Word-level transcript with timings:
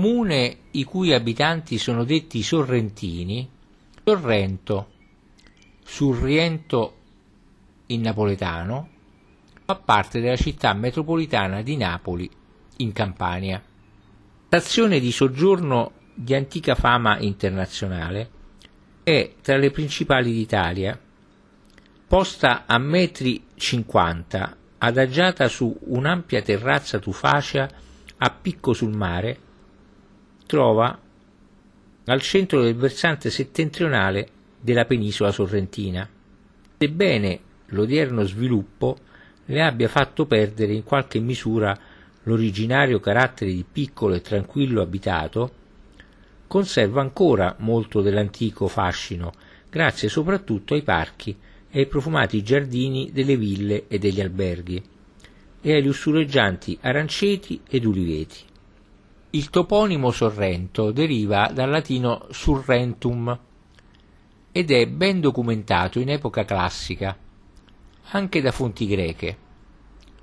comune 0.00 0.58
i 0.70 0.84
cui 0.84 1.12
abitanti 1.12 1.76
sono 1.76 2.04
detti 2.04 2.40
sorrentini, 2.44 3.50
Sorrento, 4.04 4.92
Surriento 5.84 6.94
in 7.86 8.02
napoletano, 8.02 8.88
fa 9.64 9.74
parte 9.74 10.20
della 10.20 10.36
città 10.36 10.72
metropolitana 10.72 11.62
di 11.62 11.76
Napoli 11.76 12.30
in 12.76 12.92
Campania. 12.92 13.60
Stazione 14.46 15.00
di 15.00 15.10
soggiorno 15.10 15.90
di 16.14 16.32
antica 16.32 16.76
fama 16.76 17.18
internazionale, 17.18 18.30
è 19.02 19.32
tra 19.42 19.56
le 19.56 19.72
principali 19.72 20.30
d'Italia, 20.30 20.96
posta 22.06 22.66
a 22.66 22.78
metri 22.78 23.42
50, 23.52 24.56
adagiata 24.78 25.48
su 25.48 25.76
un'ampia 25.86 26.40
terrazza 26.40 27.00
tufacea 27.00 27.68
a 28.18 28.30
picco 28.30 28.72
sul 28.72 28.96
mare, 28.96 29.46
trova 30.48 30.98
al 32.06 32.22
centro 32.22 32.62
del 32.62 32.74
versante 32.74 33.28
settentrionale 33.28 34.28
della 34.58 34.86
penisola 34.86 35.30
sorrentina. 35.30 36.08
Sebbene 36.78 37.40
l'odierno 37.66 38.24
sviluppo 38.24 38.96
le 39.44 39.62
abbia 39.62 39.88
fatto 39.88 40.24
perdere 40.24 40.72
in 40.72 40.84
qualche 40.84 41.20
misura 41.20 41.78
l'originario 42.22 42.98
carattere 42.98 43.52
di 43.52 43.64
piccolo 43.70 44.14
e 44.14 44.22
tranquillo 44.22 44.80
abitato, 44.80 45.52
conserva 46.46 47.02
ancora 47.02 47.54
molto 47.58 48.00
dell'antico 48.00 48.68
fascino, 48.68 49.32
grazie 49.68 50.08
soprattutto 50.08 50.72
ai 50.72 50.82
parchi 50.82 51.36
e 51.70 51.80
ai 51.80 51.86
profumati 51.86 52.42
giardini 52.42 53.10
delle 53.12 53.36
ville 53.36 53.86
e 53.86 53.98
degli 53.98 54.22
alberghi, 54.22 54.82
e 55.60 55.72
ai 55.74 55.82
lussureggianti 55.82 56.78
aranceti 56.80 57.60
ed 57.68 57.84
uliveti. 57.84 58.46
Il 59.30 59.50
toponimo 59.50 60.10
Sorrento 60.10 60.90
deriva 60.90 61.50
dal 61.52 61.68
latino 61.68 62.28
surrentum 62.30 63.38
ed 64.50 64.70
è 64.70 64.86
ben 64.86 65.20
documentato 65.20 66.00
in 66.00 66.08
epoca 66.08 66.46
classica, 66.46 67.14
anche 68.10 68.40
da 68.40 68.50
fonti 68.52 68.86
greche. 68.86 69.36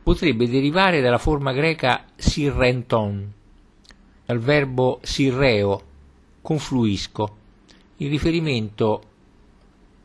Potrebbe 0.02 0.50
derivare 0.50 1.02
dalla 1.02 1.20
forma 1.20 1.54
greca 1.54 2.06
sirrenton, 2.16 3.32
dal 4.26 4.40
verbo 4.40 4.98
sirreo, 5.04 5.82
confluisco, 6.42 7.38
in 7.98 8.10
riferimento 8.10 9.04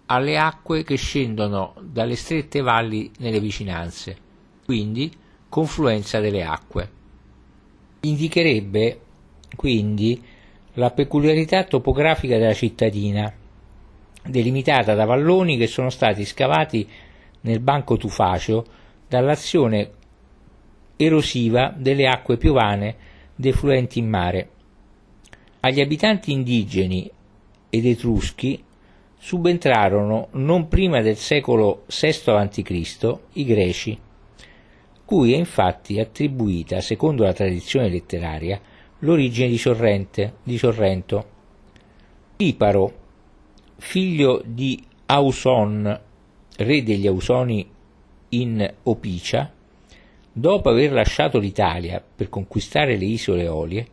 alle 0.07 0.37
acque 0.37 0.83
che 0.85 0.97
scendono 0.97 1.75
dalle 1.81 2.17
strette 2.17 2.61
valli 2.61 3.11
nelle 3.21 3.41
vicinanze, 3.41 4.15
quindi 4.63 5.11
confluenza 5.49 6.21
delle 6.21 6.45
acque. 6.45 6.99
Indicherebbe 8.01 9.01
quindi 9.57 10.23
la 10.75 10.91
peculiarità 10.91 11.65
topografica 11.65 12.39
della 12.39 12.55
cittadina, 12.55 13.33
delimitata 14.25 14.95
da 14.95 15.05
valloni 15.05 15.57
che 15.57 15.67
sono 15.67 15.91
stati 15.91 16.25
scavati 16.25 16.89
nel 17.43 17.61
banco 17.61 17.97
tufaceo 17.97 18.65
dall'azione 19.09 19.91
erosiva 20.97 21.75
delle 21.77 22.07
acque 22.07 22.37
piovane 22.37 22.97
defluenti 23.35 23.99
in 23.99 24.09
mare. 24.09 24.49
Agli 25.61 25.81
abitanti 25.81 26.33
indigeni 26.33 27.11
ed 27.69 27.87
etruschi 27.87 28.63
subentrarono 29.19 30.29
non 30.33 30.69
prima 30.69 31.03
del 31.03 31.17
secolo 31.17 31.85
VI 31.87 32.31
a.C. 32.31 33.19
i 33.35 33.45
greci 33.45 33.99
cui 35.11 35.33
è 35.33 35.37
infatti 35.37 35.99
attribuita, 35.99 36.81
secondo 36.81 37.25
la 37.25 37.33
tradizione 37.33 37.89
letteraria, 37.89 38.61
l'origine 39.01 39.49
di, 39.49 39.59
Sorrente, 39.59 40.35
di 40.45 40.57
Sorrento. 40.57 41.25
Iparo, 42.37 42.93
figlio 43.79 44.41
di 44.47 44.81
Auson, 45.07 46.01
re 46.59 46.83
degli 46.85 47.09
Ausoni 47.09 47.69
in 48.29 48.73
Opicia, 48.85 49.53
dopo 50.33 50.69
aver 50.69 50.93
lasciato 50.93 51.41
l'Italia 51.41 52.01
per 52.01 52.29
conquistare 52.29 52.97
le 52.97 53.07
isole 53.07 53.49
Olie, 53.49 53.87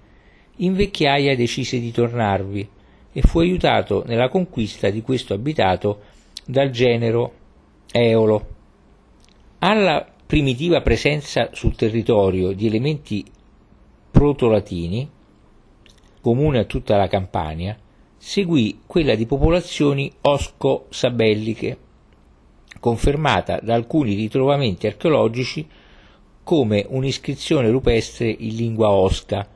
in 0.57 0.75
vecchiaia 0.75 1.35
decise 1.35 1.79
di 1.79 1.89
tornarvi 1.89 2.69
e 3.11 3.21
fu 3.23 3.39
aiutato 3.39 4.03
nella 4.05 4.29
conquista 4.29 4.91
di 4.91 5.01
questo 5.01 5.33
abitato 5.33 5.99
dal 6.45 6.69
genero 6.69 7.33
Eolo. 7.91 8.45
Alla 9.57 10.11
primitiva 10.27 10.81
presenza 10.81 11.51
sul 11.53 11.75
territorio 11.75 12.51
di 12.51 12.67
elementi 12.67 13.23
proto-latini, 14.11 15.09
comune 16.19 16.59
a 16.59 16.65
tutta 16.65 16.97
la 16.97 17.07
Campania, 17.07 17.77
seguì 18.17 18.81
quella 18.85 19.15
di 19.15 19.25
popolazioni 19.25 20.11
osco-sabelliche, 20.19 21.77
confermata 22.81 23.59
da 23.61 23.73
alcuni 23.73 24.15
ritrovamenti 24.15 24.85
archeologici 24.85 25.65
come 26.43 26.85
un'iscrizione 26.89 27.69
rupestre 27.69 28.27
in 28.27 28.53
lingua 28.53 28.89
osca 28.89 29.47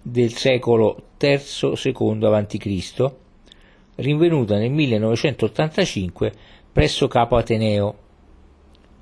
del 0.00 0.32
secolo 0.32 1.02
III-II 1.20 2.24
a.C., 2.24 3.12
rinvenuta 3.96 4.56
nel 4.56 4.70
1985 4.70 6.32
presso 6.72 7.08
Capo 7.08 7.36
Ateneo 7.36 8.06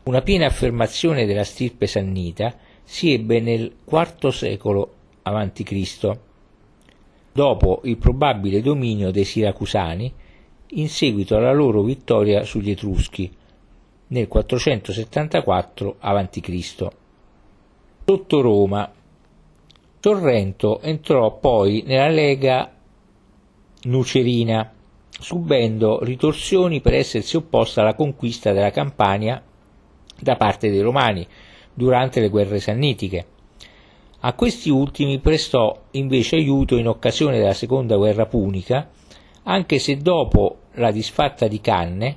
una 0.06 0.22
piena 0.22 0.46
affermazione 0.46 1.26
della 1.26 1.42
stirpe 1.42 1.88
sannita 1.88 2.54
si 2.84 3.12
ebbe 3.12 3.40
nel 3.40 3.72
IV 3.84 4.28
secolo 4.28 4.94
a.C., 5.22 6.18
dopo 7.32 7.80
il 7.84 7.96
probabile 7.96 8.62
dominio 8.62 9.10
dei 9.10 9.24
Siracusani 9.24 10.12
in 10.68 10.88
seguito 10.88 11.36
alla 11.36 11.52
loro 11.52 11.82
vittoria 11.82 12.44
sugli 12.44 12.70
Etruschi 12.70 13.34
nel 14.08 14.28
474 14.28 15.96
a.C. 15.98 16.86
Sotto 18.04 18.40
Roma, 18.40 18.92
Sorrento 19.98 20.80
entrò 20.82 21.36
poi 21.36 21.82
nella 21.84 22.08
Lega 22.08 22.72
Nucerina, 23.82 24.72
subendo 25.08 26.04
ritorsioni 26.04 26.80
per 26.80 26.94
essersi 26.94 27.36
opposta 27.36 27.80
alla 27.80 27.94
conquista 27.94 28.52
della 28.52 28.70
Campania 28.70 29.42
da 30.20 30.36
parte 30.36 30.70
dei 30.70 30.80
Romani 30.80 31.26
durante 31.72 32.20
le 32.20 32.28
guerre 32.28 32.60
sannitiche. 32.60 33.26
A 34.20 34.32
questi 34.32 34.70
ultimi 34.70 35.18
prestò 35.18 35.78
invece 35.92 36.36
aiuto 36.36 36.76
in 36.76 36.88
occasione 36.88 37.38
della 37.38 37.52
seconda 37.52 37.96
guerra 37.96 38.26
punica, 38.26 38.88
anche 39.44 39.78
se 39.78 39.96
dopo 39.98 40.58
la 40.74 40.90
disfatta 40.90 41.46
di 41.46 41.60
Canne 41.60 42.16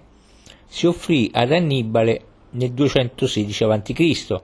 si 0.65 0.87
offrì 0.87 1.29
ad 1.33 1.51
Annibale 1.51 2.21
nel 2.51 2.71
216 2.71 3.63
a.C. 3.63 4.41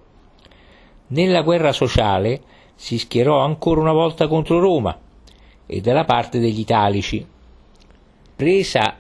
Nella 1.07 1.41
guerra 1.41 1.72
sociale 1.72 2.41
si 2.75 2.97
schierò 2.97 3.39
ancora 3.39 3.81
una 3.81 3.93
volta 3.93 4.27
contro 4.27 4.59
Roma 4.59 4.99
e 5.66 5.81
dalla 5.81 6.03
parte 6.03 6.39
degli 6.39 6.59
Italici. 6.59 7.25
Presa 8.35 8.97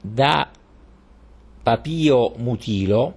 da 0.00 0.50
Papio 1.62 2.32
Mutilo, 2.36 3.14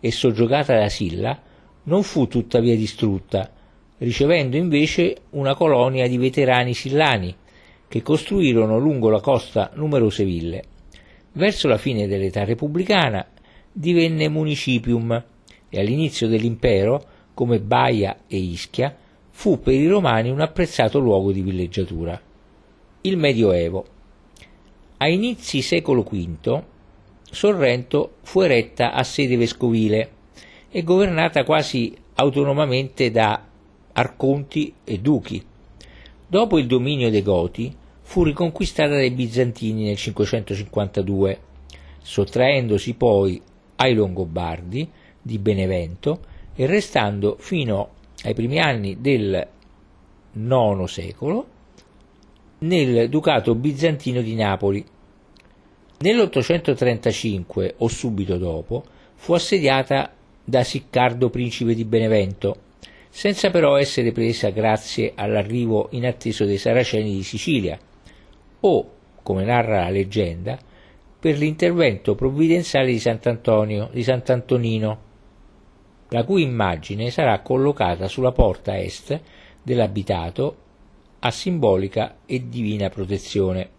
e 0.00 0.10
soggiogata 0.10 0.78
da 0.78 0.88
Silla, 0.88 1.40
non 1.84 2.02
fu 2.02 2.28
tuttavia 2.28 2.76
distrutta, 2.76 3.50
ricevendo 3.98 4.56
invece 4.56 5.16
una 5.30 5.54
colonia 5.54 6.06
di 6.06 6.18
veterani 6.18 6.74
sillani 6.74 7.34
che 7.88 8.02
costruirono 8.02 8.78
lungo 8.78 9.08
la 9.08 9.20
costa 9.20 9.70
numerose 9.74 10.24
ville. 10.24 10.64
Verso 11.32 11.68
la 11.68 11.78
fine 11.78 12.06
dell'età 12.06 12.44
repubblicana 12.44 13.26
divenne 13.72 14.28
municipium 14.28 15.24
e 15.68 15.80
all'inizio 15.80 16.28
dell'impero, 16.28 17.04
come 17.34 17.60
Baia 17.60 18.18
e 18.26 18.36
Ischia, 18.36 18.94
fu 19.30 19.60
per 19.60 19.74
i 19.74 19.86
romani 19.86 20.30
un 20.30 20.40
apprezzato 20.40 20.98
luogo 20.98 21.32
di 21.32 21.42
villeggiatura. 21.42 22.20
Il 23.02 23.16
Medioevo. 23.16 23.86
A 24.98 25.08
inizi 25.08 25.62
secolo 25.62 26.02
V 26.02 26.62
Sorrento 27.30 28.14
fu 28.22 28.40
eretta 28.40 28.92
a 28.92 29.02
sede 29.04 29.36
vescovile 29.36 30.10
e 30.70 30.82
governata 30.82 31.44
quasi 31.44 31.94
autonomamente 32.14 33.10
da 33.10 33.42
arconti 33.92 34.74
e 34.84 34.98
duchi. 34.98 35.44
Dopo 36.26 36.58
il 36.58 36.66
dominio 36.66 37.10
dei 37.10 37.22
Goti 37.22 37.74
fu 38.00 38.22
riconquistata 38.22 38.94
dai 38.94 39.10
bizantini 39.10 39.84
nel 39.84 39.96
552, 39.96 41.40
sottraendosi 42.02 42.94
poi 42.94 43.40
ai 43.76 43.94
Longobardi 43.94 44.88
di 45.20 45.38
Benevento 45.38 46.20
e 46.54 46.66
restando 46.66 47.36
fino 47.38 47.90
ai 48.24 48.34
primi 48.34 48.58
anni 48.58 49.00
del 49.00 49.46
IX 50.32 50.84
secolo 50.84 51.46
nel 52.58 53.08
Ducato 53.08 53.54
bizantino 53.54 54.20
di 54.20 54.34
Napoli 54.34 54.84
Nell'835 56.00 57.74
o 57.78 57.88
subito 57.88 58.36
dopo 58.36 58.84
fu 59.16 59.32
assediata 59.32 60.12
da 60.44 60.62
Siccardo 60.62 61.28
principe 61.28 61.74
di 61.74 61.84
Benevento, 61.84 62.56
senza 63.08 63.50
però 63.50 63.76
essere 63.76 64.12
presa 64.12 64.50
grazie 64.50 65.12
all'arrivo 65.16 65.88
inatteso 65.90 66.44
dei 66.44 66.56
Saraceni 66.56 67.16
di 67.16 67.24
Sicilia, 67.24 67.76
o, 68.60 68.90
come 69.24 69.44
narra 69.44 69.82
la 69.82 69.90
leggenda, 69.90 70.56
per 71.18 71.36
l'intervento 71.36 72.14
provvidenziale 72.14 72.92
di 72.92 73.00
Sant'Antonio, 73.00 73.90
di 73.92 74.04
Sant'Antonino, 74.04 75.00
la 76.10 76.22
cui 76.22 76.42
immagine 76.42 77.10
sarà 77.10 77.40
collocata 77.40 78.06
sulla 78.06 78.30
porta 78.30 78.78
est 78.78 79.20
dell'abitato 79.60 80.56
a 81.18 81.30
simbolica 81.32 82.18
e 82.24 82.48
divina 82.48 82.88
protezione. 82.88 83.70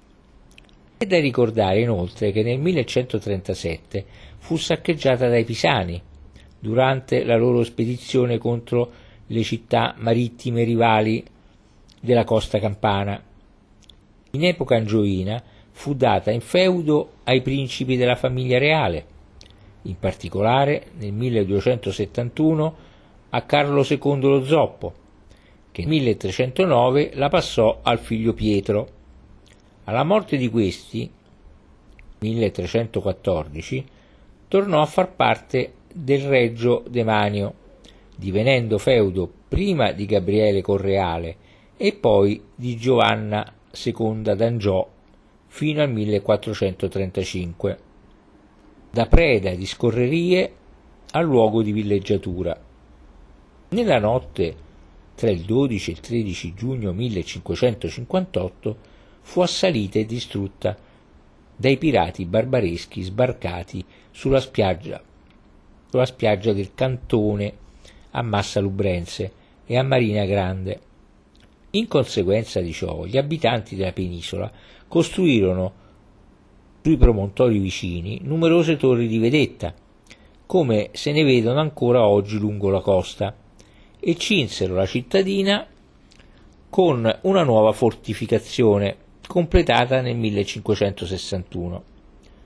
È 1.02 1.06
da 1.06 1.18
ricordare 1.18 1.80
inoltre 1.80 2.34
che 2.34 2.44
nel 2.44 2.60
1137 2.60 4.06
fu 4.40 4.58
saccheggiata 4.58 5.30
dai 5.30 5.46
Pisani 5.46 6.02
durante 6.60 7.24
la 7.24 7.38
loro 7.38 7.64
spedizione 7.64 8.38
contro 8.38 8.92
le 9.28 9.44
città 9.44 9.96
marittime 9.98 10.66
rivali 10.66 11.24
della 12.02 12.26
costa 12.26 12.60
campana. 12.60 13.24
In 14.32 14.44
epoca 14.44 14.76
angioina 14.76 15.42
fu 15.72 15.94
data 15.94 16.32
in 16.32 16.42
feudo 16.42 17.12
ai 17.24 17.42
principi 17.42 17.96
della 17.96 18.18
famiglia 18.18 18.58
reale, 18.58 19.06
in 19.84 19.98
particolare 19.98 20.88
nel 20.98 21.14
1271 21.14 22.76
a 23.30 23.42
Carlo 23.44 23.86
II 23.90 24.20
lo 24.20 24.44
Zoppo, 24.44 24.94
che 25.72 25.80
nel 25.84 25.92
1309 25.92 27.12
la 27.14 27.30
passò 27.30 27.80
al 27.84 28.00
figlio 28.00 28.34
Pietro. 28.34 28.98
Alla 29.86 30.04
morte 30.04 30.38
di 30.38 30.50
questi, 30.50 31.10
1314, 32.20 33.86
tornò 34.48 34.82
a 34.82 34.86
far 34.86 35.12
parte 35.14 35.74
del 35.94 36.22
Reggio 36.22 36.84
Demanio, 36.88 37.54
divenendo 38.16 38.78
feudo 38.78 39.32
prima 39.48 39.92
di 39.92 40.06
Gabriele 40.06 40.62
Correale 40.62 41.36
e 41.78 41.94
poi 41.94 42.42
di 42.54 42.76
Giovanna 42.78 43.54
II 43.72 44.22
d'Angiò 44.36 44.88
fino 45.48 45.82
al 45.82 45.92
1435 45.92 47.78
da 48.92 49.06
preda 49.06 49.52
di 49.52 49.66
scorrerie 49.66 50.54
a 51.12 51.22
luogo 51.22 51.62
di 51.62 51.72
villeggiatura. 51.72 52.60
Nella 53.70 54.00
notte 54.00 54.56
tra 55.16 55.30
il 55.30 55.42
12 55.42 55.90
e 55.90 55.94
il 55.94 56.00
13 56.00 56.54
giugno 56.56 56.92
1558 56.92 58.78
fu 59.30 59.42
assalita 59.42 60.00
e 60.00 60.08
distrutta 60.08 60.76
dai 61.56 61.78
pirati 61.78 62.26
barbareschi 62.26 63.04
sbarcati 63.04 63.86
sulla 64.10 64.40
spiaggia, 64.40 65.00
sulla 65.88 66.08
spiaggia 66.08 66.52
del 66.52 66.74
Cantone 66.74 67.54
a 68.10 68.24
Massa 68.24 68.60
Lubrense 68.60 69.32
e 69.68 69.78
a 69.78 69.84
Marina 69.84 70.26
Grande. 70.26 70.80
In 71.72 71.88
conseguenza 71.88 72.60
di 72.60 72.74
ciò, 72.74 73.06
gli 73.06 73.18
abitanti 73.20 73.76
della 73.76 73.92
penisola 73.92 74.52
costruirono 74.88 75.74
sui 76.82 76.98
promontori 76.98 77.60
vicini 77.60 78.22
numerose 78.24 78.78
torri 78.78 79.06
di 79.06 79.20
vedetta, 79.20 79.76
come 80.48 80.90
se 80.94 81.12
ne 81.12 81.24
vedono 81.24 81.60
ancora 81.60 82.08
oggi 82.08 82.40
lungo 82.40 82.72
la 82.72 82.82
costa, 82.82 83.36
e 84.00 84.16
cinsero 84.16 84.74
la 84.74 84.88
cittadina 84.88 85.68
con 86.68 87.20
una 87.22 87.44
nuova 87.44 87.74
fortificazione 87.74 89.06
completata 89.30 90.02
nel 90.02 90.18
1561. 90.18 91.84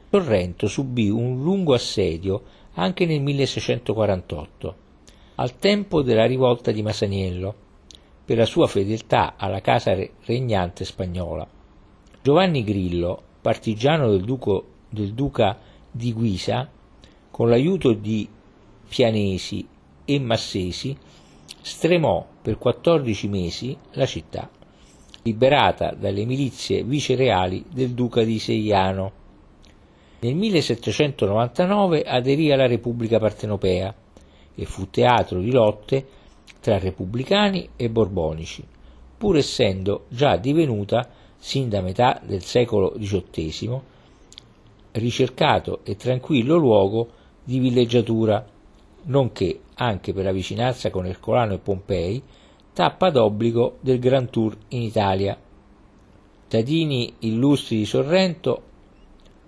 Sorrento 0.09 0.67
subì 0.67 1.09
un 1.09 1.41
lungo 1.41 1.73
assedio 1.73 2.43
anche 2.73 3.05
nel 3.05 3.21
1648, 3.21 4.75
al 5.35 5.57
tempo 5.59 6.01
della 6.01 6.25
rivolta 6.25 6.73
di 6.73 6.81
Masaniello, 6.81 7.55
per 8.25 8.35
la 8.35 8.45
sua 8.45 8.67
fedeltà 8.67 9.35
alla 9.37 9.61
casa 9.61 9.95
regnante 10.25 10.83
spagnola. 10.83 11.47
Giovanni 12.21 12.65
Grillo 12.65 13.21
partigiano 13.39 14.09
del, 14.09 14.25
duco, 14.25 14.65
del 14.89 15.13
duca 15.13 15.57
di 15.89 16.11
Guisa, 16.11 16.69
con 17.31 17.47
l'aiuto 17.47 17.93
di 17.93 18.27
Pianesi 18.89 19.65
e 20.03 20.19
Massesi, 20.19 20.97
stremò 21.61 22.27
per 22.41 22.57
14 22.57 23.27
mesi 23.29 23.77
la 23.91 24.05
città, 24.05 24.49
liberata 25.23 25.95
dalle 25.97 26.25
milizie 26.25 26.83
vicereali 26.83 27.65
del 27.71 27.91
duca 27.91 28.23
di 28.23 28.39
Seiano. 28.39 29.11
Nel 30.19 30.35
1799 30.35 32.03
aderì 32.03 32.51
alla 32.51 32.67
Repubblica 32.67 33.19
Partenopea 33.19 33.93
e 34.55 34.65
fu 34.65 34.89
teatro 34.89 35.39
di 35.39 35.51
lotte 35.51 36.05
tra 36.59 36.77
repubblicani 36.77 37.69
e 37.75 37.89
borbonici, 37.89 38.63
pur 39.17 39.37
essendo 39.37 40.05
già 40.09 40.37
divenuta 40.37 41.09
sin 41.37 41.67
da 41.67 41.81
metà 41.81 42.21
del 42.23 42.41
secolo 42.41 42.93
XVIII, 42.97 43.81
ricercato 44.91 45.79
e 45.83 45.95
tranquillo 45.95 46.55
luogo 46.55 47.09
di 47.43 47.59
villeggiatura, 47.59 48.45
nonché, 49.03 49.59
anche 49.75 50.13
per 50.13 50.23
la 50.23 50.31
vicinanza 50.31 50.89
con 50.89 51.05
Ercolano 51.05 51.53
e 51.53 51.57
Pompei, 51.57 52.23
tappa 52.73 53.11
d'obbligo 53.11 53.77
del 53.81 53.99
Grand 53.99 54.29
Tour 54.29 54.57
in 54.69 54.81
Italia. 54.81 55.37
Cittadini 56.41 57.13
illustri 57.19 57.77
di 57.77 57.85
Sorrento 57.85 58.61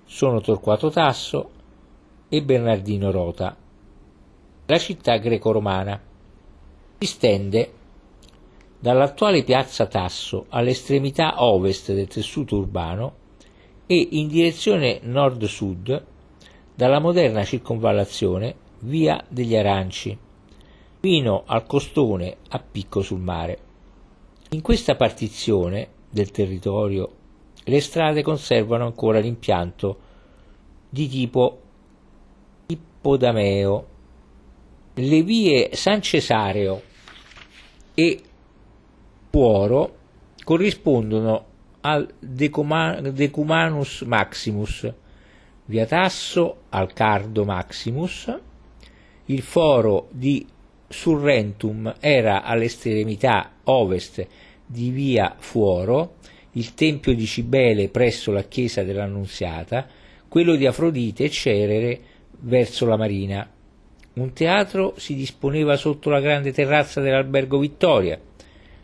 sono 0.05 0.41
Torquato 0.41 0.89
Tasso 0.89 1.49
e 2.29 2.43
Bernardino 2.43 3.11
Rota. 3.11 3.55
La 4.67 4.77
città 4.77 5.17
greco-romana 5.17 5.99
si 6.99 7.05
stende 7.07 7.73
dall'attuale 8.79 9.43
piazza 9.43 9.87
Tasso 9.87 10.45
all'estremità 10.49 11.43
ovest 11.43 11.93
del 11.93 12.07
tessuto 12.07 12.57
urbano 12.57 13.13
e 13.87 14.07
in 14.11 14.27
direzione 14.27 14.99
nord-sud 15.01 16.05
dalla 16.73 16.99
moderna 16.99 17.43
circonvallazione 17.43 18.55
via 18.79 19.23
degli 19.27 19.55
Aranci 19.55 20.17
fino 21.05 21.43
al 21.45 21.67
costone 21.67 22.37
a 22.49 22.57
picco 22.59 23.03
sul 23.03 23.19
mare. 23.19 23.59
In 24.49 24.61
questa 24.63 24.95
partizione 24.95 25.87
del 26.09 26.31
territorio 26.31 27.11
le 27.63 27.79
strade 27.79 28.23
conservano 28.23 28.87
ancora 28.87 29.19
l'impianto 29.19 29.99
di 30.89 31.07
tipo 31.07 31.61
ippodameo. 32.65 33.87
Le 34.95 35.21
vie 35.21 35.69
San 35.73 36.01
Cesareo 36.01 36.81
e 37.93 38.21
Puoro 39.29 39.95
corrispondono 40.43 41.45
al 41.81 42.11
Decumanus 42.17 44.01
Maximus, 44.01 44.91
via 45.65 45.85
Tasso 45.85 46.61
al 46.69 46.91
Cardo 46.93 47.45
Maximus, 47.45 48.39
il 49.25 49.41
foro 49.43 50.07
di 50.09 50.53
Surrentum 50.87 51.95
era 51.99 52.43
all'estremità 52.43 53.53
ovest 53.63 54.25
di 54.65 54.89
via 54.89 55.35
Fuoro, 55.37 56.15
il 56.51 56.73
tempio 56.73 57.13
di 57.13 57.25
Cibele 57.25 57.89
presso 57.89 58.31
la 58.31 58.43
chiesa 58.43 58.83
dell'Annunziata, 58.83 59.87
quello 60.27 60.55
di 60.55 60.65
Afrodite 60.65 61.25
e 61.25 61.29
Cerere 61.29 61.99
verso 62.39 62.85
la 62.85 62.97
marina. 62.97 63.49
Un 64.13 64.33
teatro 64.33 64.93
si 64.97 65.15
disponeva 65.15 65.75
sotto 65.75 66.09
la 66.09 66.21
grande 66.21 66.53
terrazza 66.53 67.01
dell'albergo 67.01 67.59
Vittoria, 67.59 68.19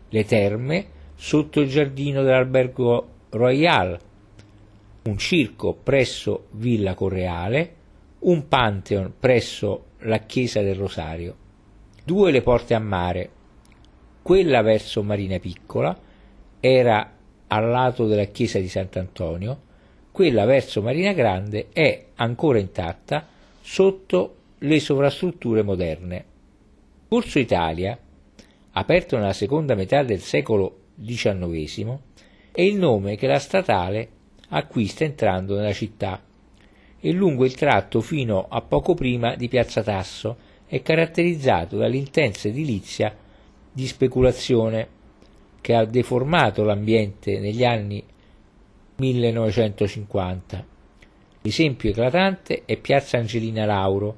le 0.08 0.24
terme 0.24 0.86
sotto 1.14 1.60
il 1.60 1.68
giardino 1.68 2.22
dell'albergo 2.22 3.08
Royal, 3.30 3.98
un 5.04 5.18
circo 5.18 5.74
presso 5.74 6.48
Villa 6.50 6.94
Correale, 6.94 7.74
un 8.20 8.46
pantheon 8.46 9.14
presso 9.18 9.86
la 10.00 10.18
chiesa 10.18 10.60
del 10.60 10.74
Rosario, 10.74 11.36
due 12.04 12.30
le 12.30 12.42
porte 12.42 12.74
a 12.74 12.78
mare, 12.78 13.30
quella 14.22 14.62
verso 14.62 15.02
Marina 15.02 15.38
Piccola 15.38 15.98
era 16.60 17.12
al 17.48 17.68
lato 17.68 18.06
della 18.06 18.24
chiesa 18.24 18.58
di 18.58 18.68
Sant'Antonio, 18.68 19.60
quella 20.12 20.44
verso 20.44 20.82
Marina 20.82 21.12
Grande 21.12 21.68
è 21.72 22.06
ancora 22.16 22.58
intatta 22.58 23.26
sotto 23.60 24.36
le 24.58 24.80
sovrastrutture 24.80 25.62
moderne. 25.62 26.24
Corso 27.08 27.38
Italia 27.38 27.98
aperto 28.72 29.16
nella 29.16 29.32
seconda 29.32 29.74
metà 29.74 30.02
del 30.02 30.20
secolo 30.20 30.78
XIX, 31.02 31.98
è 32.52 32.62
il 32.62 32.76
nome 32.76 33.16
che 33.16 33.26
la 33.26 33.38
statale 33.38 34.08
acquista 34.48 35.04
entrando 35.04 35.56
nella 35.56 35.72
città 35.72 36.22
e 37.00 37.12
lungo 37.12 37.44
il 37.44 37.54
tratto 37.54 38.00
fino 38.00 38.46
a 38.48 38.60
poco 38.60 38.94
prima 38.94 39.34
di 39.34 39.48
Piazza 39.48 39.82
Tasso 39.82 40.50
è 40.72 40.80
caratterizzato 40.80 41.76
dall'intensa 41.76 42.48
edilizia 42.48 43.14
di 43.70 43.86
speculazione 43.86 44.88
che 45.60 45.74
ha 45.74 45.84
deformato 45.84 46.64
l'ambiente 46.64 47.38
negli 47.40 47.62
anni 47.62 48.02
1950. 48.96 50.64
L'esempio 51.42 51.90
eclatante 51.90 52.62
è 52.64 52.78
Piazza 52.78 53.18
Angelina 53.18 53.66
Lauro, 53.66 54.16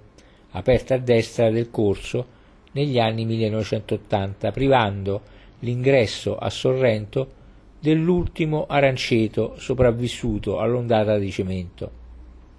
aperta 0.52 0.94
a 0.94 0.98
destra 0.98 1.50
del 1.50 1.72
corso 1.72 2.24
negli 2.70 3.00
anni 3.00 3.24
1980, 3.24 4.52
privando 4.52 5.22
l'ingresso 5.58 6.36
a 6.36 6.50
Sorrento 6.50 7.32
dell'ultimo 7.80 8.66
aranceto 8.68 9.56
sopravvissuto 9.58 10.60
all'ondata 10.60 11.18
di 11.18 11.32
cemento. 11.32 11.90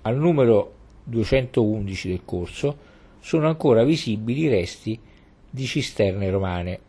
Al 0.01 0.17
numero 0.17 0.73
211 1.05 2.09
del 2.09 2.21
corso 2.25 2.91
sono 3.25 3.48
ancora 3.48 3.84
visibili 3.84 4.48
resti 4.48 5.00
di 5.50 5.65
cisterne 5.65 6.29
romane. 6.29 6.79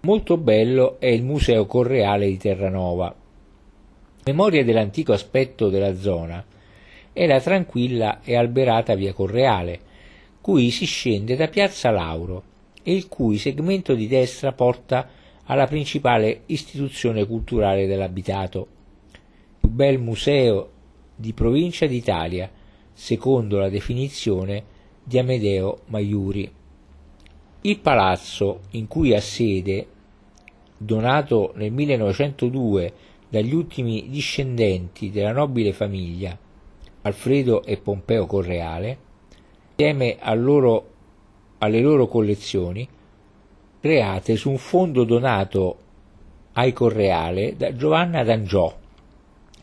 Molto 0.00 0.36
bello 0.36 0.98
è 0.98 1.06
il 1.06 1.22
Museo 1.22 1.66
Correale 1.66 2.26
di 2.26 2.36
Terranova. 2.36 3.14
Memoria 4.24 4.64
dell'antico 4.64 5.12
aspetto 5.12 5.68
della 5.68 5.94
zona 5.94 6.44
è 7.12 7.26
la 7.28 7.40
tranquilla 7.40 8.22
e 8.24 8.34
alberata 8.34 8.96
via 8.96 9.12
Correale, 9.12 9.78
cui 10.40 10.72
si 10.72 10.84
scende 10.84 11.36
da 11.36 11.46
Piazza 11.46 11.92
Lauro 11.92 12.42
e 12.82 12.92
il 12.92 13.06
cui 13.06 13.38
segmento 13.38 13.94
di 13.94 14.08
destra 14.08 14.50
porta 14.50 15.10
alla 15.44 15.68
principale 15.68 16.40
istituzione 16.46 17.24
culturale 17.24 17.86
dell'abitato, 17.86 18.66
più 19.60 19.68
bel 19.68 20.00
museo 20.00 20.70
di 21.14 21.32
provincia 21.32 21.86
d'Italia, 21.86 22.50
secondo 22.92 23.58
la 23.58 23.68
definizione 23.68 24.71
di 25.02 25.18
Amedeo 25.18 25.80
Maiuri. 25.86 26.50
Il 27.62 27.78
palazzo 27.78 28.60
in 28.70 28.86
cui 28.86 29.14
ha 29.14 29.20
sede, 29.20 29.86
donato 30.76 31.52
nel 31.56 31.72
1902 31.72 32.92
dagli 33.28 33.54
ultimi 33.54 34.08
discendenti 34.08 35.10
della 35.10 35.32
nobile 35.32 35.72
famiglia, 35.72 36.36
Alfredo 37.02 37.64
e 37.64 37.78
Pompeo 37.78 38.26
Correale, 38.26 38.98
insieme 39.70 40.18
loro, 40.34 40.90
alle 41.58 41.80
loro 41.80 42.06
collezioni, 42.06 42.88
create 43.80 44.36
su 44.36 44.50
un 44.50 44.58
fondo 44.58 45.04
donato 45.04 45.78
ai 46.52 46.72
Correale 46.72 47.56
da 47.56 47.74
Giovanna 47.74 48.22
d'Angiò 48.22 48.78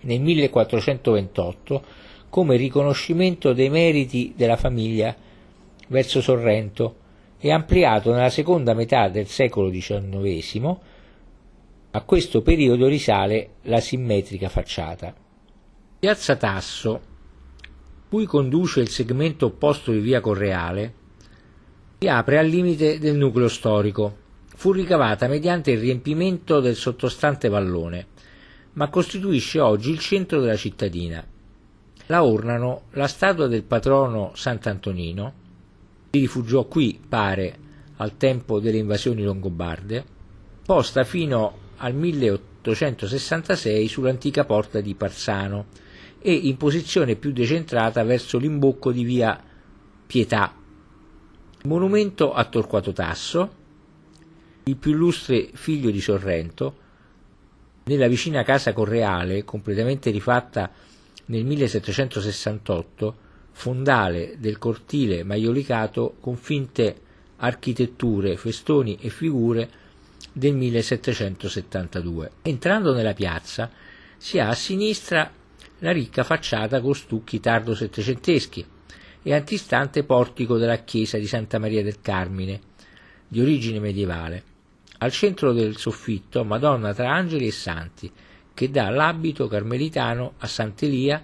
nel 0.01 0.21
1428 0.21 1.83
come 2.29 2.55
riconoscimento 2.55 3.53
dei 3.53 3.69
meriti 3.69 4.33
della 4.35 4.55
famiglia 4.55 5.15
verso 5.89 6.21
Sorrento 6.21 6.95
e 7.39 7.51
ampliato 7.51 8.11
nella 8.11 8.29
seconda 8.29 8.73
metà 8.73 9.07
del 9.07 9.27
secolo 9.27 9.69
XIX. 9.69 10.75
A 11.91 12.01
questo 12.01 12.41
periodo 12.41 12.87
risale 12.87 13.51
la 13.63 13.79
simmetrica 13.79 14.49
facciata. 14.49 15.13
Piazza 15.99 16.35
Tasso, 16.35 17.01
cui 18.09 18.25
conduce 18.25 18.79
il 18.79 18.89
segmento 18.89 19.47
opposto 19.47 19.91
di 19.91 19.99
via 19.99 20.21
Correale, 20.21 20.93
si 21.99 22.07
apre 22.07 22.37
al 22.37 22.47
limite 22.47 22.99
del 22.99 23.15
nucleo 23.15 23.47
storico. 23.47 24.27
Fu 24.55 24.71
ricavata 24.71 25.27
mediante 25.27 25.71
il 25.71 25.79
riempimento 25.79 26.59
del 26.59 26.75
sottostante 26.75 27.49
vallone, 27.49 28.07
ma 28.73 28.89
costituisce 28.89 29.59
oggi 29.59 29.91
il 29.91 29.99
centro 29.99 30.41
della 30.41 30.57
cittadina. 30.57 31.25
La 32.07 32.23
ornano 32.23 32.83
la 32.91 33.07
statua 33.07 33.47
del 33.47 33.63
patrono 33.63 34.31
Sant'Antonino, 34.35 35.38
si 36.11 36.19
rifugiò 36.19 36.65
qui, 36.65 36.99
pare, 37.07 37.57
al 37.97 38.17
tempo 38.17 38.59
delle 38.59 38.77
invasioni 38.77 39.23
longobarde, 39.23 40.03
posta 40.65 41.03
fino 41.03 41.67
al 41.77 41.93
1866 41.93 43.87
sull'antica 43.87 44.43
porta 44.43 44.81
di 44.81 44.95
Parsano 44.95 45.67
e 46.19 46.33
in 46.33 46.57
posizione 46.57 47.15
più 47.15 47.31
decentrata 47.31 48.03
verso 48.03 48.37
l'imbocco 48.37 48.91
di 48.91 49.03
via 49.03 49.41
Pietà. 50.07 50.55
Monumento 51.65 52.33
a 52.33 52.45
Torquato 52.45 52.91
Tasso, 52.91 53.57
il 54.63 54.75
più 54.77 54.91
illustre 54.91 55.49
figlio 55.53 55.91
di 55.91 56.01
Sorrento, 56.01 56.87
nella 57.83 58.07
vicina 58.07 58.43
casa 58.43 58.73
Correale, 58.73 59.43
completamente 59.43 60.09
rifatta 60.09 60.71
nel 61.25 61.45
1768, 61.45 63.17
fondale 63.59 64.35
del 64.37 64.57
cortile 64.57 65.25
maiolicato 65.25 66.15
con 66.21 66.37
finte 66.37 66.95
architetture, 67.35 68.37
festoni 68.37 68.97
e 69.01 69.09
figure 69.09 69.69
del 70.31 70.53
1772. 70.55 72.31
Entrando 72.43 72.93
nella 72.93 73.13
piazza 73.13 73.69
si 74.15 74.39
ha 74.39 74.47
a 74.47 74.53
sinistra 74.53 75.29
la 75.79 75.91
ricca 75.91 76.23
facciata 76.23 76.79
con 76.79 76.95
stucchi 76.95 77.41
tardo 77.41 77.75
settecenteschi, 77.75 78.65
e 79.21 79.33
antistante 79.33 80.05
portico 80.05 80.57
della 80.57 80.77
chiesa 80.77 81.17
di 81.17 81.27
Santa 81.27 81.59
Maria 81.59 81.83
del 81.83 81.99
Carmine, 81.99 82.61
di 83.27 83.41
origine 83.41 83.81
medievale. 83.81 84.43
Al 84.99 85.11
centro 85.11 85.51
del 85.51 85.75
soffitto 85.75 86.45
Madonna 86.45 86.93
tra 86.93 87.11
angeli 87.11 87.47
e 87.47 87.51
santi, 87.51 88.09
che 88.53 88.71
dà 88.71 88.89
l'abito 88.89 89.49
carmelitano 89.49 90.35
a 90.37 90.47
Sant'Elia, 90.47 91.21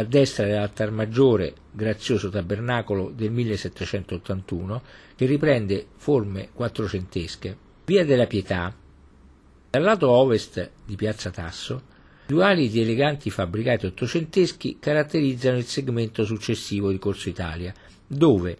a 0.00 0.04
destra 0.04 0.46
dell'altar 0.46 0.90
maggiore 0.90 1.54
grazioso 1.70 2.28
tabernacolo 2.28 3.12
del 3.14 3.30
1781, 3.30 4.82
che 5.14 5.26
riprende 5.26 5.86
forme 5.96 6.48
quattrocentesche. 6.52 7.56
Via 7.84 8.04
della 8.04 8.26
Pietà, 8.26 8.74
dal 9.70 9.82
lato 9.82 10.10
ovest 10.10 10.70
di 10.84 10.96
Piazza 10.96 11.30
Tasso, 11.30 11.82
Due 12.30 12.44
ali 12.44 12.68
di 12.68 12.80
eleganti 12.80 13.28
fabbricati 13.28 13.86
ottocenteschi 13.86 14.76
caratterizzano 14.78 15.56
il 15.56 15.64
segmento 15.64 16.24
successivo 16.24 16.92
di 16.92 16.98
Corso 16.98 17.28
Italia, 17.28 17.74
dove, 18.06 18.56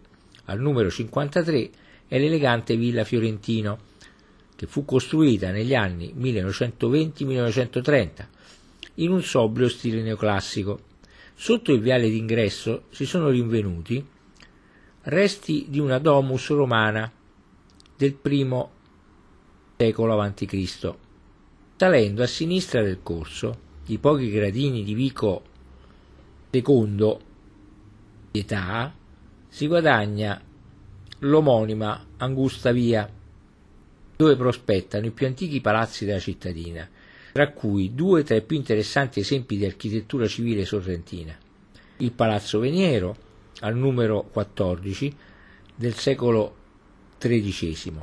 al 0.47 0.59
numero 0.59 0.89
53, 0.89 1.69
è 2.05 2.19
l'elegante 2.19 2.75
Villa 2.75 3.05
Fiorentino, 3.05 3.79
che 4.57 4.65
fu 4.67 4.83
costruita 4.83 5.51
negli 5.51 5.73
anni 5.73 6.13
1920-1930 6.19 8.09
in 8.95 9.11
un 9.11 9.23
sobrio 9.23 9.69
stile 9.69 10.01
neoclassico. 10.01 10.90
Sotto 11.41 11.73
il 11.73 11.81
viale 11.81 12.07
d'ingresso 12.07 12.83
si 12.91 13.03
sono 13.03 13.29
rinvenuti 13.29 14.05
resti 15.05 15.65
di 15.69 15.79
una 15.79 15.97
domus 15.97 16.49
romana 16.49 17.11
del 17.97 18.15
I 18.21 18.47
secolo 19.75 20.21
a.C. 20.21 20.93
Salendo 21.77 22.21
a 22.21 22.27
sinistra 22.27 22.83
del 22.83 22.99
corso, 23.01 23.57
i 23.87 23.97
pochi 23.97 24.29
gradini 24.29 24.83
di 24.83 24.93
Vico 24.93 25.41
II 26.51 27.17
di 28.29 28.39
età, 28.39 28.93
si 29.47 29.65
guadagna 29.65 30.39
l'omonima 31.21 32.05
Angusta 32.17 32.71
Via, 32.71 33.11
dove 34.15 34.35
prospettano 34.35 35.07
i 35.07 35.11
più 35.11 35.25
antichi 35.25 35.59
palazzi 35.59 36.05
della 36.05 36.19
cittadina, 36.19 36.87
tra 37.31 37.51
cui 37.51 37.93
due 37.93 38.23
tra 38.23 38.35
i 38.35 38.41
più 38.41 38.57
interessanti 38.57 39.19
esempi 39.19 39.57
di 39.57 39.65
architettura 39.65 40.27
civile 40.27 40.65
sorrentina. 40.65 41.35
Il 41.97 42.11
Palazzo 42.11 42.59
Veniero, 42.59 43.15
al 43.59 43.75
numero 43.75 44.23
14 44.31 45.15
del 45.75 45.93
secolo 45.93 46.55
XIII, 47.17 47.93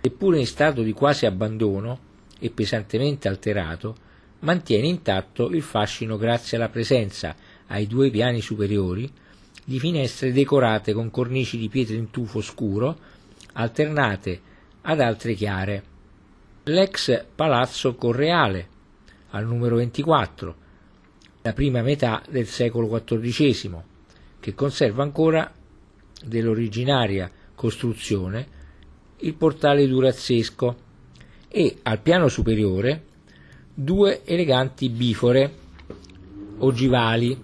seppure 0.00 0.38
in 0.38 0.46
stato 0.46 0.82
di 0.82 0.92
quasi 0.92 1.26
abbandono, 1.26 2.04
e 2.38 2.50
pesantemente 2.50 3.28
alterato, 3.28 3.96
mantiene 4.40 4.86
intatto 4.86 5.48
il 5.48 5.62
fascino 5.62 6.16
grazie 6.16 6.56
alla 6.56 6.68
presenza, 6.68 7.34
ai 7.68 7.86
due 7.86 8.10
piani 8.10 8.40
superiori, 8.40 9.10
di 9.64 9.80
finestre 9.80 10.32
decorate 10.32 10.92
con 10.92 11.10
cornici 11.10 11.56
di 11.58 11.68
pietra 11.68 11.96
in 11.96 12.10
tufo 12.10 12.40
scuro, 12.40 12.98
alternate 13.54 14.40
ad 14.82 15.00
altre 15.00 15.34
chiare. 15.34 15.82
L'ex 16.68 17.26
Palazzo 17.32 17.94
Correale, 17.94 18.68
al 19.30 19.46
numero 19.46 19.76
24, 19.76 20.54
la 21.42 21.52
prima 21.52 21.80
metà 21.80 22.20
del 22.28 22.48
secolo 22.48 22.88
XIV, 22.88 23.80
che 24.40 24.52
conserva 24.52 25.04
ancora 25.04 25.48
dell'originaria 26.24 27.30
costruzione 27.54 28.48
il 29.18 29.34
portale 29.34 29.86
durazzesco 29.86 30.76
e 31.46 31.76
al 31.84 32.00
piano 32.00 32.26
superiore 32.26 33.04
due 33.72 34.24
eleganti 34.24 34.88
bifore 34.88 35.54
ogivali, 36.58 37.40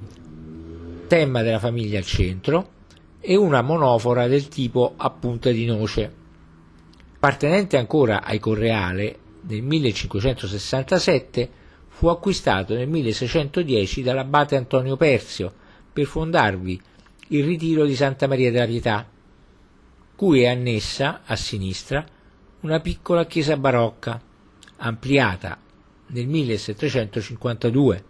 tema 1.07 1.43
della 1.43 1.61
famiglia 1.61 1.99
al 1.99 2.05
centro, 2.05 2.71
e 3.21 3.37
una 3.37 3.63
monofora 3.63 4.27
del 4.27 4.49
tipo 4.49 4.95
a 4.97 5.11
punta 5.11 5.53
di 5.53 5.65
noce. 5.65 6.22
Appartenente 7.25 7.77
ancora 7.77 8.25
ai 8.25 8.41
Correale, 8.41 9.17
nel 9.43 9.63
1567 9.63 11.51
fu 11.87 12.09
acquistato 12.09 12.75
nel 12.75 12.89
1610 12.89 14.03
dall'abate 14.03 14.57
Antonio 14.57 14.97
Persio 14.97 15.55
per 15.93 16.05
fondarvi 16.07 16.81
il 17.29 17.45
ritiro 17.45 17.85
di 17.85 17.95
Santa 17.95 18.27
Maria 18.27 18.51
della 18.51 18.67
Pietà, 18.67 19.09
cui 20.17 20.41
è 20.41 20.49
annessa 20.49 21.21
a 21.25 21.37
sinistra 21.37 22.05
una 22.63 22.81
piccola 22.81 23.25
chiesa 23.27 23.57
barocca, 23.57 24.21
ampliata 24.79 25.61
nel 26.09 26.27
1752, 26.27 28.05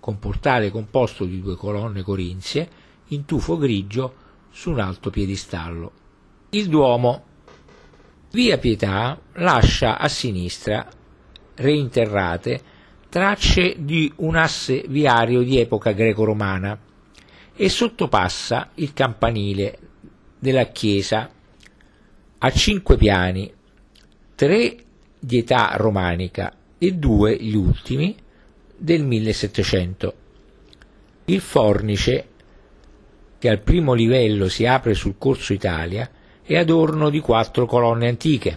con 0.00 0.18
portale 0.18 0.70
composto 0.70 1.26
di 1.26 1.42
due 1.42 1.56
colonne 1.56 2.00
corinzie 2.00 2.70
in 3.08 3.26
tufo 3.26 3.58
grigio 3.58 4.14
su 4.50 4.70
un 4.70 4.80
alto 4.80 5.10
piedistallo. 5.10 5.92
Il 6.48 6.68
Duomo. 6.68 7.25
Via 8.32 8.58
Pietà 8.58 9.18
lascia 9.34 9.98
a 9.98 10.08
sinistra, 10.08 10.86
reinterrate, 11.54 12.60
tracce 13.08 13.76
di 13.78 14.12
un 14.16 14.36
asse 14.36 14.84
viario 14.88 15.42
di 15.42 15.58
epoca 15.58 15.92
greco-romana 15.92 16.78
e 17.54 17.68
sottopassa 17.68 18.70
il 18.74 18.92
campanile 18.92 19.78
della 20.38 20.64
chiesa 20.66 21.30
a 22.38 22.50
cinque 22.50 22.96
piani, 22.96 23.50
tre 24.34 24.76
di 25.18 25.38
età 25.38 25.74
romanica 25.76 26.52
e 26.76 26.92
due, 26.92 27.36
gli 27.36 27.54
ultimi, 27.54 28.14
del 28.76 29.04
1700. 29.04 30.14
Il 31.26 31.40
fornice, 31.40 32.28
che 33.38 33.48
al 33.48 33.60
primo 33.60 33.94
livello 33.94 34.48
si 34.48 34.66
apre 34.66 34.94
sul 34.94 35.14
Corso 35.16 35.52
Italia, 35.52 36.10
è 36.46 36.56
adorno 36.56 37.10
di 37.10 37.18
quattro 37.18 37.66
colonne 37.66 38.06
antiche 38.06 38.56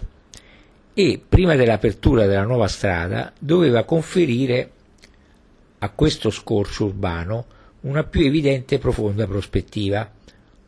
e, 0.94 1.20
prima 1.26 1.56
dell'apertura 1.56 2.26
della 2.26 2.44
nuova 2.44 2.68
strada, 2.68 3.32
doveva 3.36 3.82
conferire 3.82 4.70
a 5.78 5.90
questo 5.90 6.30
scorcio 6.30 6.84
urbano 6.86 7.46
una 7.80 8.04
più 8.04 8.24
evidente 8.24 8.76
e 8.76 8.78
profonda 8.78 9.26
prospettiva, 9.26 10.08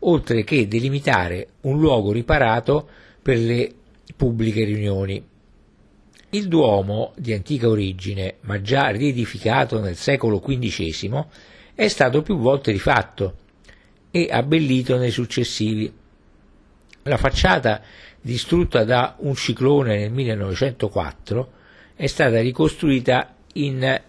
oltre 0.00 0.42
che 0.42 0.66
delimitare 0.66 1.48
un 1.62 1.78
luogo 1.78 2.10
riparato 2.10 2.88
per 3.22 3.38
le 3.38 3.72
pubbliche 4.16 4.64
riunioni. 4.64 5.24
Il 6.30 6.48
Duomo, 6.48 7.12
di 7.16 7.32
antica 7.34 7.68
origine, 7.68 8.36
ma 8.40 8.60
già 8.62 8.88
riedificato 8.88 9.78
nel 9.78 9.96
secolo 9.96 10.40
XV, 10.40 11.24
è 11.74 11.86
stato 11.88 12.22
più 12.22 12.38
volte 12.38 12.72
rifatto 12.72 13.36
e 14.10 14.28
abbellito 14.30 14.96
nei 14.96 15.10
successivi. 15.10 15.92
La 17.06 17.16
facciata, 17.16 17.80
distrutta 18.20 18.84
da 18.84 19.16
un 19.18 19.34
ciclone 19.34 19.98
nel 19.98 20.12
1904, 20.12 21.52
è 21.96 22.06
stata 22.06 22.40
ricostruita 22.40 23.34
in 23.54 24.00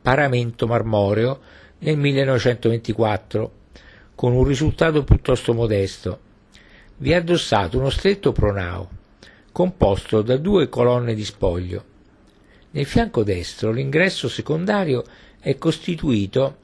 paramento 0.00 0.66
marmoreo 0.66 1.40
nel 1.80 1.98
1924, 1.98 3.52
con 4.14 4.32
un 4.32 4.44
risultato 4.44 5.04
piuttosto 5.04 5.52
modesto. 5.52 6.18
Vi 6.96 7.10
è 7.10 7.16
addossato 7.16 7.76
uno 7.76 7.90
stretto 7.90 8.32
pronao, 8.32 8.88
composto 9.52 10.22
da 10.22 10.38
due 10.38 10.70
colonne 10.70 11.12
di 11.12 11.24
spoglio. 11.26 11.84
Nel 12.70 12.86
fianco 12.86 13.22
destro 13.22 13.70
l'ingresso 13.70 14.30
secondario 14.30 15.04
è 15.38 15.58
costituito 15.58 16.56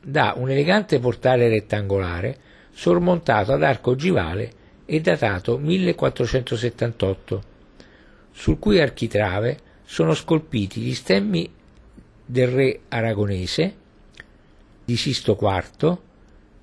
da 0.00 0.34
un 0.36 0.48
elegante 0.48 1.00
portale 1.00 1.48
rettangolare 1.48 2.38
sormontato 2.72 3.52
ad 3.52 3.64
arco 3.64 3.90
ogivale 3.90 4.62
e 4.86 5.00
datato 5.00 5.58
1478, 5.58 7.42
sul 8.32 8.58
cui 8.58 8.80
architrave 8.80 9.58
sono 9.84 10.14
scolpiti 10.14 10.80
gli 10.80 10.94
stemmi 10.94 11.52
del 12.24 12.48
re 12.48 12.80
aragonese 12.88 13.74
di 14.84 14.96
Sisto 14.96 15.36
IV 15.40 15.98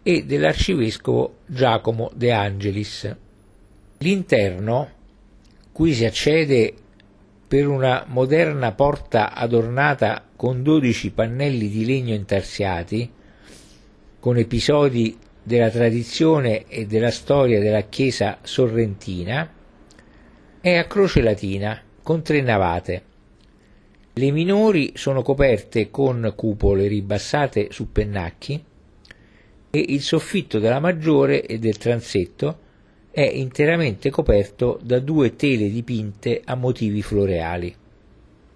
e 0.02 0.26
dell'arcivescovo 0.26 1.40
Giacomo 1.46 2.12
De 2.14 2.32
Angelis. 2.32 3.16
L'interno, 4.00 4.90
cui 5.72 5.94
si 5.94 6.06
accede 6.06 6.74
per 7.48 7.68
una 7.68 8.06
moderna 8.08 8.72
porta 8.72 9.34
adornata 9.34 10.26
con 10.36 10.64
dodici 10.64 11.12
pannelli 11.12 11.70
di 11.70 11.86
legno 11.86 12.14
intarsiati, 12.14 13.12
con 14.20 14.38
episodi 14.38 15.18
della 15.44 15.70
tradizione 15.70 16.66
e 16.68 16.86
della 16.86 17.12
storia 17.12 17.60
della 17.60 17.84
chiesa 17.84 18.40
sorrentina, 18.42 19.52
è 20.60 20.76
a 20.76 20.86
croce 20.86 21.22
latina 21.22 21.80
con 22.02 22.22
tre 22.22 22.42
navate 22.42 23.12
le 24.16 24.30
minori 24.30 24.92
sono 24.94 25.24
coperte 25.24 25.90
con 25.90 26.34
cupole 26.36 26.86
ribassate 26.86 27.70
su 27.72 27.92
pennacchi 27.92 28.64
e 29.72 29.86
il 29.88 30.02
soffitto 30.02 30.60
della 30.60 30.80
maggiore 30.80 31.44
e 31.44 31.58
del 31.58 31.78
transetto 31.78 32.60
è 33.10 33.22
interamente 33.22 34.12
coperto 34.12 34.80
da 34.84 35.00
due 35.00 35.36
tele 35.36 35.72
dipinte 35.72 36.44
a 36.46 36.54
motivi 36.54 37.02
floreali. 37.02 37.76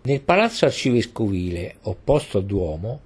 Nel 0.04 0.22
palazzo 0.22 0.66
arcivescovile, 0.66 1.78
opposto 1.82 2.38
al 2.38 2.46
Duomo, 2.46 3.02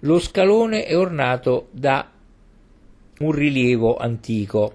lo 0.00 0.18
scalone 0.18 0.86
è 0.86 0.96
ornato 0.96 1.68
da 1.72 2.10
un 3.18 3.32
rilievo 3.32 3.96
antico 3.96 4.74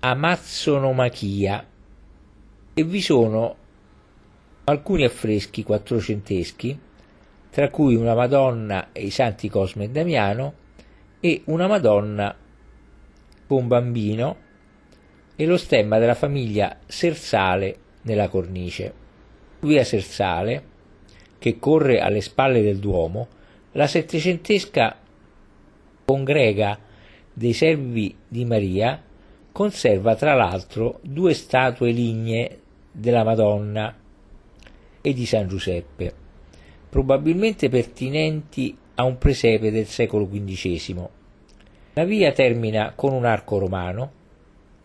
a 0.00 0.14
mazzonomachia 0.14 1.66
e 2.74 2.84
vi 2.84 3.00
sono 3.00 3.56
alcuni 4.64 5.04
affreschi 5.04 5.64
quattrocenteschi, 5.64 6.78
tra 7.50 7.70
cui 7.70 7.96
una 7.96 8.14
Madonna 8.14 8.92
e 8.92 9.02
i 9.02 9.10
Santi 9.10 9.48
Cosme 9.48 9.84
e 9.84 9.90
Damiano 9.90 10.54
e 11.18 11.42
una 11.46 11.66
Madonna 11.66 12.34
con 13.46 13.66
bambino 13.66 14.36
e 15.34 15.46
lo 15.46 15.56
stemma 15.56 15.98
della 15.98 16.14
famiglia 16.14 16.78
Sersale 16.86 17.76
nella 18.02 18.28
cornice. 18.28 19.02
Via 19.60 19.82
Sersale, 19.82 20.62
che 21.38 21.58
corre 21.58 22.00
alle 22.00 22.20
spalle 22.20 22.62
del 22.62 22.78
Duomo, 22.78 23.28
la 23.72 23.86
settecentesca 23.86 24.96
congrega 26.04 26.78
dei 27.34 27.52
servi 27.52 28.16
di 28.26 28.44
Maria 28.44 29.02
conserva 29.50 30.14
tra 30.14 30.34
l'altro 30.34 31.00
due 31.02 31.34
statue 31.34 31.90
lignee 31.90 32.60
della 32.90 33.24
Madonna 33.24 33.94
e 35.00 35.12
di 35.12 35.26
San 35.26 35.48
Giuseppe, 35.48 36.12
probabilmente 36.88 37.68
pertinenti 37.68 38.76
a 38.94 39.04
un 39.04 39.18
presepe 39.18 39.70
del 39.70 39.86
secolo 39.86 40.28
XV. 40.28 41.08
La 41.94 42.04
via 42.04 42.32
termina 42.32 42.92
con 42.94 43.12
un 43.12 43.24
arco 43.24 43.58
romano, 43.58 44.12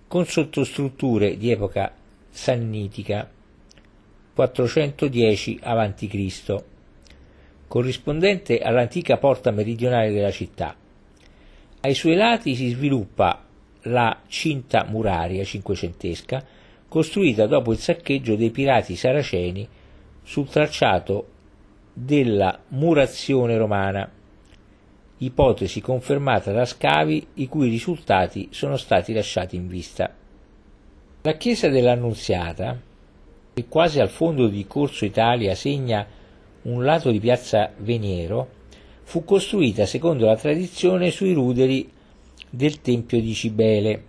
con 0.08 0.26
sottostrutture 0.26 1.38
di 1.38 1.52
epoca 1.52 1.94
sannitica 2.30 3.30
410 4.34 5.60
a.C., 5.62 6.64
corrispondente 7.68 8.60
all'antica 8.60 9.18
porta 9.18 9.52
meridionale 9.52 10.12
della 10.12 10.32
città. 10.32 10.76
Ai 11.82 11.94
suoi 11.94 12.16
lati 12.16 12.56
si 12.56 12.68
sviluppa 12.72 13.42
la 13.84 14.20
cinta 14.28 14.86
muraria 14.90 15.46
cinquecentesca, 15.46 16.46
costruita 16.90 17.48
dopo 17.48 17.72
il 17.72 17.78
saccheggio 17.78 18.36
dei 18.36 18.50
pirati 18.50 18.98
saraceni 18.98 19.66
sul 20.22 20.50
tracciato 20.50 21.28
della 21.94 22.60
murazione 22.70 23.56
romana, 23.58 24.12
ipotesi 25.20 25.80
confermata 25.80 26.52
da 26.52 26.66
scavi 26.66 27.28
i 27.36 27.48
cui 27.48 27.70
risultati 27.70 28.50
sono 28.52 28.76
stati 28.76 29.14
lasciati 29.14 29.56
in 29.56 29.70
vista. 29.70 30.14
La 31.22 31.34
chiesa 31.38 31.70
dell'Annunziata, 31.70 32.78
che 33.54 33.66
quasi 33.70 34.02
al 34.02 34.10
fondo 34.10 34.50
di 34.50 34.68
Corso 34.68 35.06
Italia 35.06 35.56
segna 35.56 36.06
un 36.64 36.84
lato 36.84 37.10
di 37.10 37.22
piazza 37.22 37.72
Veniero, 37.78 38.58
fu 39.10 39.26
costruita 39.26 39.88
secondo 39.88 40.28
la 40.28 40.36
tradizione 40.36 41.10
sui 41.10 41.34
ruderi 41.34 41.92
del 42.48 42.80
Tempio 42.80 43.20
di 43.20 43.34
Cibele, 43.34 44.04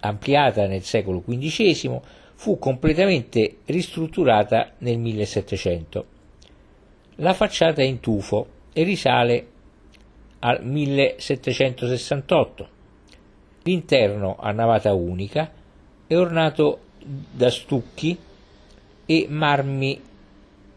ampliata 0.00 0.66
nel 0.66 0.82
secolo 0.82 1.20
XV 1.20 2.00
fu 2.34 2.58
completamente 2.58 3.58
ristrutturata 3.66 4.72
nel 4.78 4.98
1700. 4.98 6.06
La 7.16 7.34
facciata 7.34 7.82
è 7.82 7.84
in 7.84 8.00
tufo 8.00 8.46
e 8.72 8.82
risale 8.82 9.46
al 10.38 10.64
1768. 10.64 12.68
L'interno 13.64 14.38
a 14.40 14.52
navata 14.52 14.94
unica 14.94 15.52
è 16.06 16.16
ornato 16.16 16.78
da 17.30 17.50
stucchi 17.50 18.16
e 19.04 19.26
marmi 19.28 20.00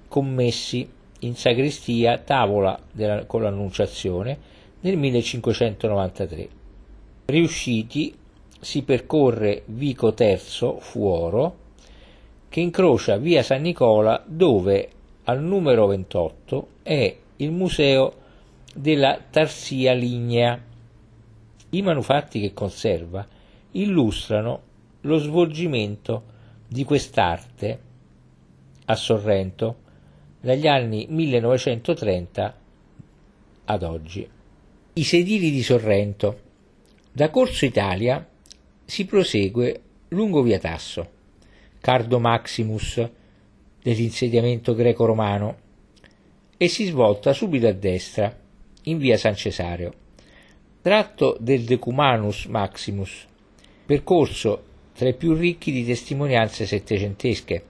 commessi 0.09 0.95
in 1.19 1.35
sagrestia 1.35 2.17
tavola 2.19 2.79
della, 2.91 3.25
con 3.25 3.41
l'Annunciazione 3.41 4.37
nel 4.81 4.97
1593. 4.97 6.49
Riusciti 7.25 8.15
si 8.59 8.83
percorre 8.83 9.63
Vico 9.65 10.13
Terzo 10.13 10.79
Fuoro 10.79 11.65
che 12.49 12.59
incrocia 12.59 13.17
via 13.17 13.43
San 13.43 13.61
Nicola 13.61 14.23
dove 14.25 14.89
al 15.25 15.43
numero 15.43 15.87
28 15.87 16.67
è 16.83 17.15
il 17.37 17.51
museo 17.51 18.13
della 18.73 19.19
tarsia 19.29 19.93
lignea. 19.93 20.59
I 21.69 21.81
manufatti 21.81 22.39
che 22.39 22.53
conserva 22.53 23.27
illustrano 23.71 24.61
lo 25.01 25.17
svolgimento 25.17 26.23
di 26.67 26.83
quest'arte 26.83 27.79
a 28.85 28.95
Sorrento 28.95 29.85
dagli 30.39 30.67
anni 30.67 31.07
1930 31.09 32.57
ad 33.65 33.83
oggi. 33.83 34.27
I 34.93 35.03
sedili 35.03 35.51
di 35.51 35.63
Sorrento. 35.63 36.45
Da 37.11 37.29
Corso 37.29 37.65
Italia 37.65 38.27
si 38.85 39.05
prosegue 39.05 39.81
lungo 40.09 40.41
via 40.41 40.59
Tasso, 40.59 41.09
Cardo 41.81 42.19
Maximus 42.19 43.09
dell'insediamento 43.81 44.75
greco-romano, 44.75 45.57
e 46.57 46.67
si 46.67 46.85
svolta 46.85 47.33
subito 47.33 47.67
a 47.67 47.71
destra, 47.71 48.35
in 48.83 48.97
via 48.97 49.17
San 49.17 49.35
Cesario, 49.35 49.93
tratto 50.81 51.37
del 51.39 51.63
Decumanus 51.63 52.45
Maximus, 52.45 53.25
percorso 53.85 54.63
tra 54.93 55.07
i 55.07 55.13
più 55.13 55.33
ricchi 55.33 55.71
di 55.71 55.85
testimonianze 55.85 56.65
settecentesche, 56.65 57.65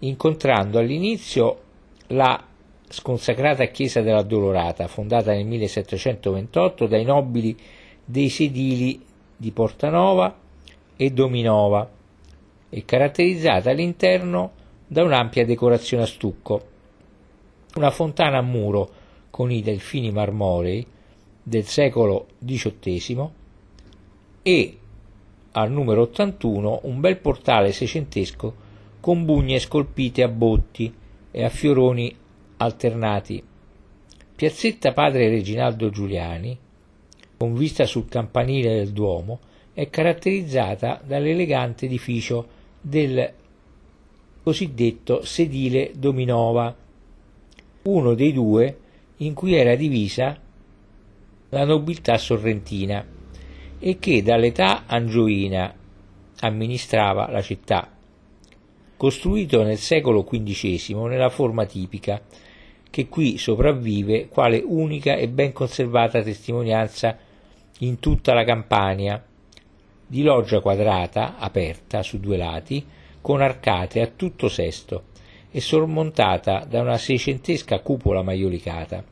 incontrando 0.00 0.78
all'inizio 0.78 1.62
la 2.08 2.42
sconsacrata 2.88 3.64
chiesa 3.66 4.00
dell'Addolorata, 4.00 4.86
fondata 4.86 5.32
nel 5.32 5.46
1728 5.46 6.86
dai 6.86 7.04
nobili 7.04 7.56
dei 8.04 8.28
sedili 8.28 9.04
di 9.36 9.50
Portanova 9.50 10.34
e 10.96 11.10
Dominova 11.10 11.90
e 12.68 12.84
caratterizzata 12.84 13.70
all'interno 13.70 14.52
da 14.86 15.02
un'ampia 15.02 15.44
decorazione 15.44 16.04
a 16.04 16.06
stucco. 16.06 16.74
Una 17.74 17.90
fontana 17.90 18.38
a 18.38 18.42
muro 18.42 18.90
con 19.30 19.50
i 19.50 19.62
delfini 19.62 20.10
marmorei 20.12 20.86
del 21.42 21.64
secolo 21.64 22.28
XVIII 22.44 23.28
e 24.42 24.78
al 25.52 25.70
numero 25.70 26.02
81 26.02 26.80
un 26.84 27.00
bel 27.00 27.16
portale 27.18 27.72
seicentesco 27.72 28.64
con 29.00 29.24
bugne 29.24 29.58
scolpite 29.58 30.22
a 30.22 30.28
botti 30.28 30.92
e 31.36 31.44
a 31.44 31.50
fioroni 31.50 32.16
alternati. 32.56 33.42
Piazzetta 34.34 34.94
Padre 34.94 35.28
Reginaldo 35.28 35.90
Giuliani, 35.90 36.58
con 37.36 37.54
vista 37.54 37.84
sul 37.84 38.08
campanile 38.08 38.76
del 38.76 38.92
Duomo, 38.92 39.40
è 39.74 39.90
caratterizzata 39.90 40.98
dall'elegante 41.04 41.84
edificio 41.84 42.48
del 42.80 43.30
cosiddetto 44.42 45.22
sedile 45.26 45.92
Dominova, 45.94 46.74
uno 47.82 48.14
dei 48.14 48.32
due 48.32 48.78
in 49.18 49.34
cui 49.34 49.52
era 49.52 49.74
divisa 49.74 50.40
la 51.50 51.64
nobiltà 51.66 52.16
sorrentina 52.16 53.04
e 53.78 53.98
che 53.98 54.22
dall'età 54.22 54.84
angioina 54.86 55.74
amministrava 56.40 57.30
la 57.30 57.42
città. 57.42 57.95
Costruito 58.96 59.62
nel 59.62 59.76
secolo 59.76 60.24
XV 60.24 60.96
nella 61.06 61.28
forma 61.28 61.66
tipica, 61.66 62.22
che 62.88 63.08
qui 63.08 63.36
sopravvive 63.36 64.28
quale 64.28 64.62
unica 64.64 65.16
e 65.16 65.28
ben 65.28 65.52
conservata 65.52 66.22
testimonianza 66.22 67.18
in 67.80 67.98
tutta 67.98 68.32
la 68.32 68.42
Campania, 68.42 69.22
di 70.06 70.22
loggia 70.22 70.60
quadrata, 70.60 71.36
aperta 71.36 72.02
su 72.02 72.18
due 72.18 72.38
lati, 72.38 72.86
con 73.20 73.42
arcate 73.42 74.00
a 74.00 74.06
tutto 74.06 74.48
sesto 74.48 75.04
e 75.50 75.60
sormontata 75.60 76.64
da 76.66 76.80
una 76.80 76.96
seicentesca 76.96 77.80
cupola 77.80 78.22
maiolicata. 78.22 79.04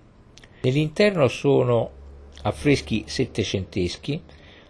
Nell'interno 0.62 1.28
sono 1.28 1.90
affreschi 2.42 3.04
settecenteschi 3.06 4.18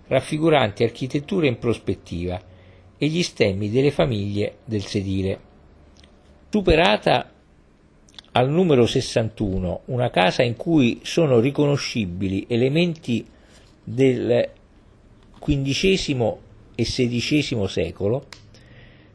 raffiguranti 0.08 0.82
architetture 0.82 1.46
in 1.46 1.58
prospettiva 1.58 2.52
e 2.98 3.06
gli 3.06 3.22
stemmi 3.22 3.70
delle 3.70 3.90
famiglie 3.90 4.58
del 4.64 4.84
sedile. 4.84 5.52
Superata 6.50 7.30
al 8.32 8.50
numero 8.50 8.86
61, 8.86 9.82
una 9.86 10.10
casa 10.10 10.42
in 10.42 10.56
cui 10.56 11.00
sono 11.02 11.38
riconoscibili 11.40 12.46
elementi 12.48 13.24
del 13.82 14.50
XV 15.38 16.36
e 16.74 16.82
XVI 16.82 17.68
secolo, 17.68 18.26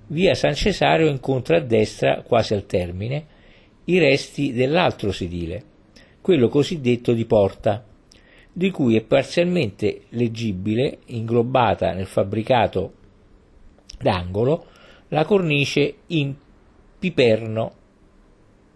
via 0.07 0.33
San 0.35 0.55
Cesario 0.55 1.07
incontra 1.07 1.57
a 1.57 1.61
destra, 1.61 2.21
quasi 2.21 2.53
al 2.53 2.65
termine, 2.65 3.25
i 3.85 3.97
resti 3.97 4.53
dell'altro 4.53 5.11
sedile, 5.11 5.63
quello 6.21 6.47
cosiddetto 6.47 7.13
di 7.13 7.25
porta, 7.25 7.85
di 8.51 8.71
cui 8.71 8.95
è 8.95 9.01
parzialmente 9.01 10.03
leggibile, 10.09 10.99
inglobata 11.07 11.93
nel 11.93 12.05
fabbricato 12.05 12.93
d'angolo, 14.01 14.65
la 15.09 15.25
cornice 15.25 15.95
in 16.07 16.35
piperno 16.97 17.73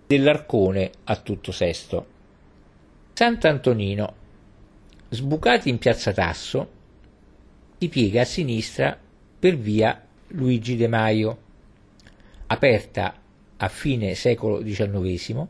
dell'arcone 0.07 0.91
a 1.05 1.15
tutto 1.17 1.51
sesto. 1.51 2.07
Sant'Antonino, 3.13 4.15
sbucati 5.09 5.69
in 5.69 5.77
piazza 5.77 6.12
Tasso, 6.12 6.71
si 7.77 7.89
piega 7.89 8.21
a 8.21 8.25
sinistra 8.25 8.97
per 9.39 9.57
via 9.57 10.01
Luigi 10.27 10.75
De 10.75 10.88
Maio, 10.88 11.38
aperta 12.47 13.15
a 13.57 13.67
fine 13.67 14.15
secolo 14.15 14.62
XIX, 14.63 15.45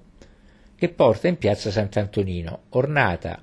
che 0.75 0.89
porta 0.89 1.27
in 1.27 1.37
piazza 1.37 1.71
Sant'Antonino, 1.71 2.63
ornata 2.69 3.41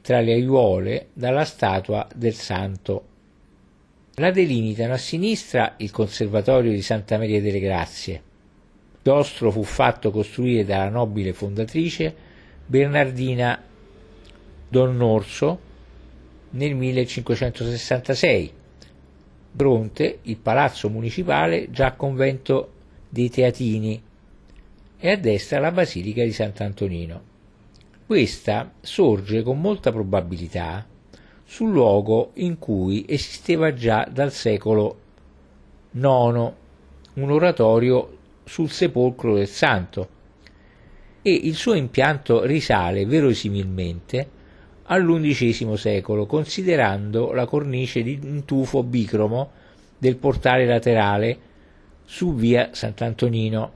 tra 0.00 0.20
le 0.20 0.32
aiuole 0.32 1.08
dalla 1.12 1.44
statua 1.44 2.06
del 2.14 2.34
santo. 2.34 3.08
La 4.16 4.30
delimitano 4.30 4.92
a 4.92 4.98
sinistra 4.98 5.72
il 5.78 5.90
Conservatorio 5.90 6.70
di 6.70 6.82
Santa 6.82 7.16
Maria 7.16 7.40
delle 7.40 7.60
Grazie. 7.60 8.22
Chiostro 9.00 9.50
fu 9.50 9.62
fatto 9.62 10.10
costruire 10.10 10.66
dalla 10.66 10.90
nobile 10.90 11.32
fondatrice 11.32 12.14
Bernardina 12.66 13.58
Donnorso 14.68 15.58
nel 16.50 16.74
1566. 16.74 18.52
Bronte 19.50 20.18
il 20.20 20.36
palazzo 20.36 20.90
municipale 20.90 21.70
già 21.70 21.92
convento 21.92 22.72
dei 23.08 23.30
Teatini 23.30 24.02
e 24.98 25.10
a 25.10 25.16
destra 25.16 25.58
la 25.58 25.72
basilica 25.72 26.22
di 26.22 26.32
Sant'Antonino. 26.32 27.22
Questa 28.04 28.74
sorge 28.78 29.42
con 29.42 29.58
molta 29.58 29.90
probabilità 29.90 30.86
sul 31.52 31.70
luogo 31.70 32.30
in 32.36 32.58
cui 32.58 33.04
esisteva 33.06 33.74
già 33.74 34.08
dal 34.10 34.32
secolo 34.32 34.96
IX 35.90 36.50
un 37.12 37.30
oratorio 37.30 38.16
sul 38.42 38.70
sepolcro 38.70 39.34
del 39.34 39.48
santo. 39.48 40.08
E 41.20 41.30
il 41.30 41.54
suo 41.54 41.74
impianto 41.74 42.42
risale 42.46 43.04
verosimilmente 43.04 44.26
all'undicesimo 44.84 45.76
secolo, 45.76 46.24
considerando 46.24 47.32
la 47.32 47.44
cornice 47.44 48.02
di 48.02 48.18
un 48.22 48.46
tufo 48.46 48.82
bicromo 48.82 49.50
del 49.98 50.16
portale 50.16 50.64
laterale 50.64 51.38
su 52.06 52.34
via 52.34 52.70
Sant'Antonino, 52.72 53.72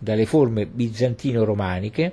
dalle 0.00 0.24
forme 0.24 0.64
bizantino-romaniche 0.64 2.12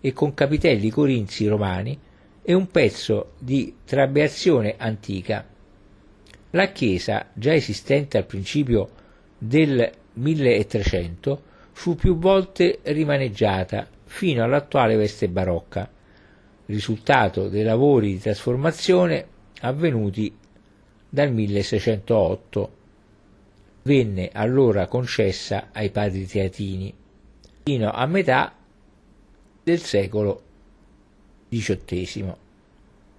e 0.00 0.12
con 0.12 0.34
capitelli 0.34 0.88
corinzi 0.88 1.48
romani 1.48 1.98
e 2.42 2.54
un 2.54 2.68
pezzo 2.68 3.32
di 3.38 3.76
trabeazione 3.84 4.74
antica. 4.76 5.46
La 6.50 6.68
chiesa, 6.68 7.26
già 7.32 7.54
esistente 7.54 8.18
al 8.18 8.26
principio 8.26 8.90
del 9.38 9.90
1300, 10.14 11.42
fu 11.72 11.94
più 11.94 12.18
volte 12.18 12.80
rimaneggiata 12.82 13.88
fino 14.04 14.44
all'attuale 14.44 14.96
veste 14.96 15.28
barocca, 15.28 15.88
risultato 16.66 17.48
dei 17.48 17.62
lavori 17.62 18.12
di 18.12 18.18
trasformazione 18.18 19.26
avvenuti 19.60 20.36
dal 21.08 21.32
1608. 21.32 22.80
Venne 23.84 24.30
allora 24.32 24.86
concessa 24.86 25.68
ai 25.72 25.90
padri 25.90 26.26
teatini 26.26 26.94
fino 27.64 27.90
a 27.90 28.06
metà 28.06 28.54
del 29.62 29.80
secolo 29.80 30.42
XVIII. 31.60 32.34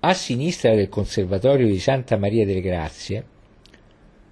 A 0.01 0.13
sinistra 0.13 0.75
del 0.75 0.89
Conservatorio 0.89 1.67
di 1.67 1.79
Santa 1.79 2.17
Maria 2.17 2.45
delle 2.45 2.61
Grazie, 2.61 3.25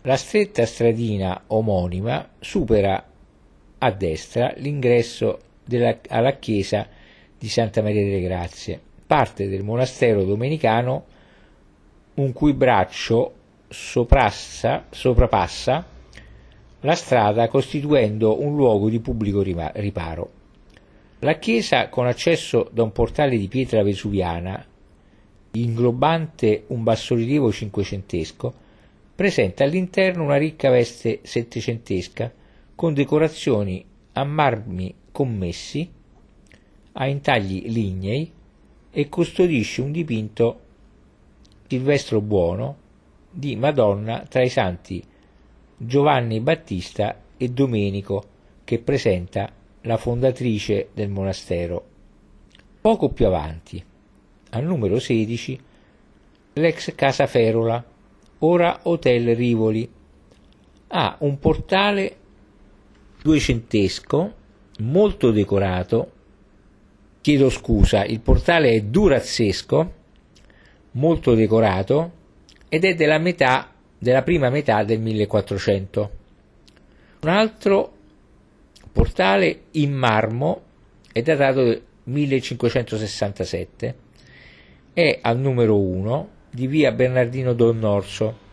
la 0.01 0.17
stretta 0.17 0.65
stradina 0.65 1.43
omonima 1.47 2.29
supera 2.39 3.05
a 3.77 3.91
destra 3.91 4.53
l'ingresso 4.57 5.39
della, 5.63 5.99
alla 6.09 6.37
chiesa 6.37 6.87
di 7.37 7.47
Santa 7.47 7.81
Maria 7.81 8.03
delle 8.03 8.21
Grazie 8.21 8.89
parte 9.11 9.49
del 9.49 9.61
monastero 9.61 10.23
domenicano 10.23 11.03
un 12.13 12.31
cui 12.31 12.53
braccio 12.53 13.33
soprassa, 13.67 14.85
soprapassa 14.89 15.85
la 16.79 16.95
strada 16.95 17.49
costituendo 17.49 18.41
un 18.41 18.55
luogo 18.55 18.87
di 18.87 19.01
pubblico 19.01 19.41
riparo. 19.41 20.31
La 21.23 21.37
chiesa, 21.37 21.89
con 21.89 22.07
accesso 22.07 22.67
da 22.73 22.81
un 22.81 22.91
portale 22.91 23.37
di 23.37 23.47
pietra 23.47 23.83
vesuviana, 23.83 24.65
inglobante 25.51 26.63
un 26.69 26.81
bassorilievo 26.81 27.51
cinquecentesco, 27.51 28.53
presenta 29.13 29.63
all'interno 29.63 30.23
una 30.23 30.37
ricca 30.37 30.71
veste 30.71 31.19
settecentesca 31.21 32.33
con 32.73 32.95
decorazioni 32.95 33.85
a 34.13 34.23
marmi 34.23 34.95
commessi, 35.11 35.87
a 36.93 37.05
intagli 37.05 37.67
lignei, 37.67 38.31
e 38.89 39.07
custodisce 39.07 39.81
un 39.81 39.91
dipinto 39.91 40.59
Silvestro 41.67 42.19
Buono 42.19 42.77
di 43.29 43.55
Madonna 43.55 44.25
tra 44.27 44.41
i 44.41 44.49
santi 44.49 45.03
Giovanni 45.77 46.39
Battista 46.39 47.15
e 47.37 47.47
Domenico, 47.49 48.23
che 48.63 48.79
presenta 48.79 49.59
la 49.81 49.97
fondatrice 49.97 50.89
del 50.93 51.09
monastero. 51.09 51.85
Poco 52.79 53.09
più 53.09 53.25
avanti, 53.25 53.83
al 54.51 54.63
numero 54.63 54.99
16, 54.99 55.59
l'ex 56.53 56.93
Casa 56.95 57.27
Ferola, 57.27 57.83
ora 58.39 58.79
Hotel 58.83 59.35
Rivoli, 59.35 59.89
ha 60.87 61.15
un 61.19 61.39
portale 61.39 62.15
duecentesco 63.21 64.33
molto 64.79 65.31
decorato. 65.31 66.11
Chiedo 67.21 67.49
scusa, 67.49 68.03
il 68.03 68.19
portale 68.19 68.71
è 68.71 68.81
durazzesco, 68.81 69.93
molto 70.91 71.33
decorato 71.35 72.11
ed 72.67 72.83
è 72.83 72.95
della 72.95 73.19
metà 73.19 73.71
della 74.01 74.23
prima 74.23 74.49
metà 74.49 74.83
del 74.83 74.99
1400. 74.99 76.11
Un 77.21 77.29
altro 77.29 77.93
portale 78.91 79.63
in 79.71 79.93
marmo 79.93 80.63
è 81.11 81.21
datato 81.21 81.63
del 81.63 81.81
1567 82.03 83.95
è 84.93 85.19
al 85.21 85.39
numero 85.39 85.79
1 85.79 86.29
di 86.49 86.67
via 86.67 86.91
Bernardino 86.91 87.53
Donnorso 87.53 88.49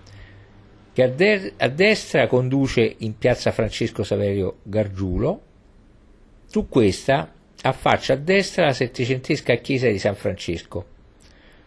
che 0.92 1.02
a, 1.02 1.08
de- 1.08 1.54
a 1.56 1.68
destra 1.68 2.26
conduce 2.26 2.96
in 2.98 3.18
piazza 3.18 3.50
Francesco 3.50 4.02
Saverio 4.02 4.58
Gargiulo 4.62 5.42
su 6.46 6.68
questa 6.68 7.32
affaccia 7.62 8.12
a 8.12 8.16
destra 8.16 8.66
la 8.66 8.72
settecentesca 8.72 9.54
chiesa 9.56 9.88
di 9.88 9.98
San 9.98 10.14
Francesco 10.14 10.96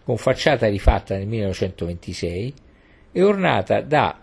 con 0.03 0.17
facciata 0.17 0.67
rifatta 0.67 1.15
nel 1.15 1.27
1926 1.27 2.53
e 3.11 3.23
ornata 3.23 3.81
da 3.81 4.19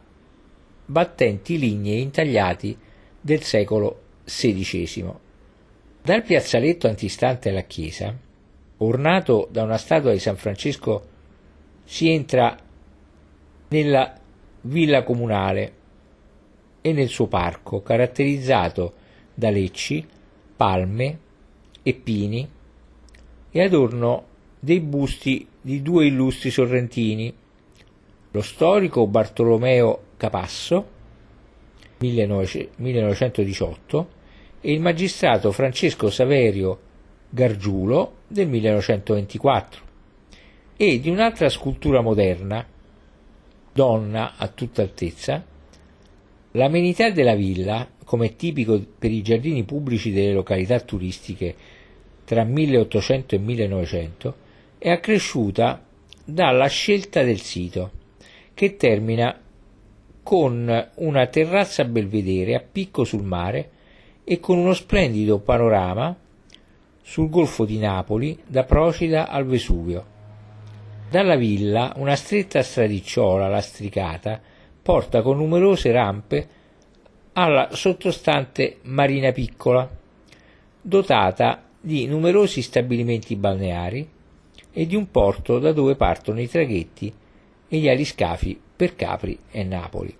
battenti 0.86 1.58
lignei 1.58 2.00
intagliati 2.00 2.76
del 3.20 3.42
secolo 3.42 4.02
XVI. 4.28 5.12
Dal 6.02 6.22
piazzaletto 6.22 6.86
antistante 6.86 7.48
alla 7.48 7.62
chiesa, 7.62 8.14
ornato 8.78 9.48
da 9.50 9.62
una 9.62 9.78
statua 9.78 10.12
di 10.12 10.18
San 10.18 10.36
Francesco, 10.36 11.06
si 11.84 12.10
entra 12.10 12.56
nella 13.68 14.14
villa 14.62 15.02
comunale 15.02 15.72
e 16.80 16.92
nel 16.92 17.08
suo 17.08 17.26
parco, 17.26 17.82
caratterizzato 17.82 18.94
da 19.34 19.50
lecci, 19.50 20.06
palme 20.56 21.18
e 21.82 21.94
pini, 21.94 22.48
e 23.50 23.62
adorno 23.62 24.26
dei 24.60 24.80
busti 24.80 25.46
di 25.60 25.82
due 25.82 26.06
illustri 26.06 26.50
sorrentini, 26.50 27.34
lo 28.30 28.42
storico 28.42 29.06
Bartolomeo 29.06 30.02
Capasso 30.16 30.96
1918 31.98 34.16
e 34.60 34.72
il 34.72 34.80
magistrato 34.80 35.52
Francesco 35.52 36.10
Saverio 36.10 36.80
Gargiulo 37.30 38.14
del 38.26 38.48
1924 38.48 39.82
e 40.76 41.00
di 41.00 41.10
un'altra 41.10 41.48
scultura 41.48 42.00
moderna, 42.00 42.66
donna 43.72 44.34
a 44.36 44.48
tutta 44.48 44.82
altezza, 44.82 45.44
l'amenità 46.52 47.10
della 47.10 47.34
villa, 47.34 47.88
come 48.04 48.36
tipico 48.36 48.80
per 48.98 49.10
i 49.10 49.22
giardini 49.22 49.64
pubblici 49.64 50.12
delle 50.12 50.32
località 50.32 50.80
turistiche 50.80 51.54
tra 52.24 52.44
1800 52.44 53.34
e 53.34 53.38
1900, 53.38 54.36
è 54.78 54.90
accresciuta 54.90 55.84
dalla 56.24 56.66
scelta 56.66 57.22
del 57.22 57.40
sito 57.40 57.90
che 58.54 58.76
termina 58.76 59.40
con 60.22 60.90
una 60.96 61.26
terrazza 61.26 61.84
belvedere 61.84 62.54
a 62.54 62.60
picco 62.60 63.04
sul 63.04 63.22
mare 63.22 63.70
e 64.30 64.40
con 64.40 64.58
uno 64.58 64.74
splendido 64.74 65.38
panorama 65.38 66.14
sul 67.00 67.30
golfo 67.30 67.64
di 67.64 67.78
Napoli 67.78 68.38
da 68.46 68.64
Procida 68.64 69.28
al 69.28 69.46
Vesuvio. 69.46 70.04
Dalla 71.08 71.34
villa 71.34 71.94
una 71.96 72.14
stretta 72.14 72.62
stradicciola 72.62 73.48
lastricata 73.48 74.38
porta 74.82 75.22
con 75.22 75.38
numerose 75.38 75.90
rampe 75.92 76.48
alla 77.32 77.70
sottostante 77.72 78.80
Marina 78.82 79.32
Piccola, 79.32 79.88
dotata 80.78 81.62
di 81.80 82.06
numerosi 82.06 82.60
stabilimenti 82.60 83.34
balneari 83.34 84.06
e 84.70 84.86
di 84.86 84.94
un 84.94 85.10
porto 85.10 85.58
da 85.58 85.72
dove 85.72 85.96
partono 85.96 86.38
i 86.38 86.48
traghetti 86.50 87.10
e 87.66 87.78
gli 87.78 87.88
aliscafi 87.88 88.60
per 88.76 88.94
Capri 88.94 89.38
e 89.50 89.64
Napoli. 89.64 90.14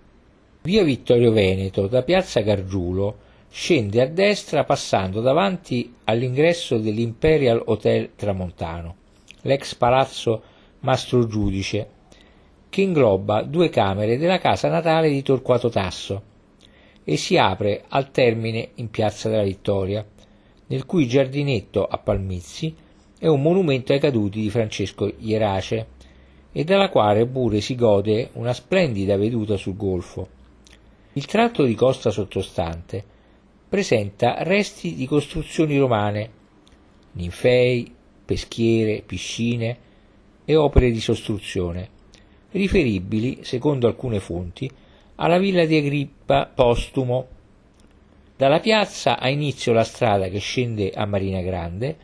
Via 0.63 0.83
Vittorio 0.83 1.31
Veneto 1.31 1.87
da 1.89 2.03
piazza 2.03 2.41
Gargiulo 2.41 3.27
scende 3.51 4.01
a 4.03 4.07
destra 4.07 4.65
passando 4.65 5.21
davanti 5.21 5.95
all'ingresso 6.05 6.79
dell'Imperial 6.79 7.63
Hotel 7.67 8.11
Tramontano, 8.15 8.97
l'ex 9.43 9.75
palazzo 9.75 10.43
Mastro 10.81 11.27
Giudice, 11.27 11.89
che 12.69 12.83
ingloba 12.83 13.43
due 13.43 13.71
camere 13.71 14.19
della 14.19 14.39
casa 14.39 14.69
natale 14.69 15.09
di 15.09 15.23
Torquato 15.23 15.71
Tasso 15.71 16.23
e 17.03 17.17
si 17.17 17.39
apre 17.39 17.85
al 17.89 18.11
termine 18.11 18.71
in 18.75 18.91
piazza 18.91 19.31
della 19.31 19.43
Vittoria, 19.43 20.05
nel 20.67 20.85
cui 20.85 21.09
giardinetto 21.09 21.87
a 21.87 21.97
Palmizzi 21.97 22.75
è 23.19 23.27
un 23.27 23.41
monumento 23.41 23.93
ai 23.93 23.99
caduti 23.99 24.41
di 24.43 24.51
Francesco 24.51 25.11
Ierace 25.19 25.87
e 26.53 26.65
dalla 26.65 26.91
quale 26.91 27.27
pure 27.27 27.61
si 27.63 27.75
gode 27.75 28.31
una 28.35 28.53
splendida 28.53 29.17
veduta 29.17 29.57
sul 29.57 29.77
golfo. 29.77 30.29
Il 31.15 31.25
tratto 31.25 31.65
di 31.65 31.75
costa 31.75 32.11
sottostante 32.11 33.17
presenta 33.69 34.43
resti 34.43 34.95
di 34.95 35.07
costruzioni 35.07 35.77
romane, 35.77 36.31
ninfei, 37.13 37.93
peschiere, 38.25 39.03
piscine 39.05 39.77
e 40.45 40.57
opere 40.57 40.91
di 40.91 41.01
sostruzione, 41.01 41.89
riferibili, 42.53 43.41
secondo 43.43 43.87
alcune 43.87 44.21
fonti, 44.21 44.71
alla 45.17 45.39
villa 45.39 45.67
di 45.67 45.77
Agrippa 45.77 46.51
Postumo. 46.53 47.27
Dalla 48.37 48.61
piazza 48.61 49.19
ha 49.19 49.29
inizio 49.29 49.73
la 49.73 49.85
strada 49.85 50.29
che 50.29 50.39
scende 50.39 50.91
a 50.91 51.05
Marina 51.05 51.43
Grande, 51.43 51.97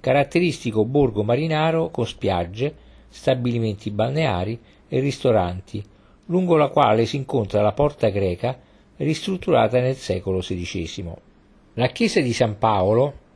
caratteristico 0.00 0.84
borgo 0.84 1.22
marinaro 1.22 1.90
con 1.90 2.06
spiagge, 2.06 2.74
stabilimenti 3.08 3.90
balneari 3.90 4.58
e 4.88 5.00
ristoranti, 5.00 5.82
lungo 6.26 6.56
la 6.56 6.68
quale 6.68 7.06
si 7.06 7.16
incontra 7.16 7.62
la 7.62 7.72
porta 7.72 8.08
greca 8.08 8.58
ristrutturata 8.98 9.80
nel 9.80 9.96
secolo 9.96 10.38
XVI. 10.38 11.12
La 11.74 11.88
chiesa 11.88 12.20
di 12.20 12.32
San 12.32 12.58
Paolo 12.58 13.26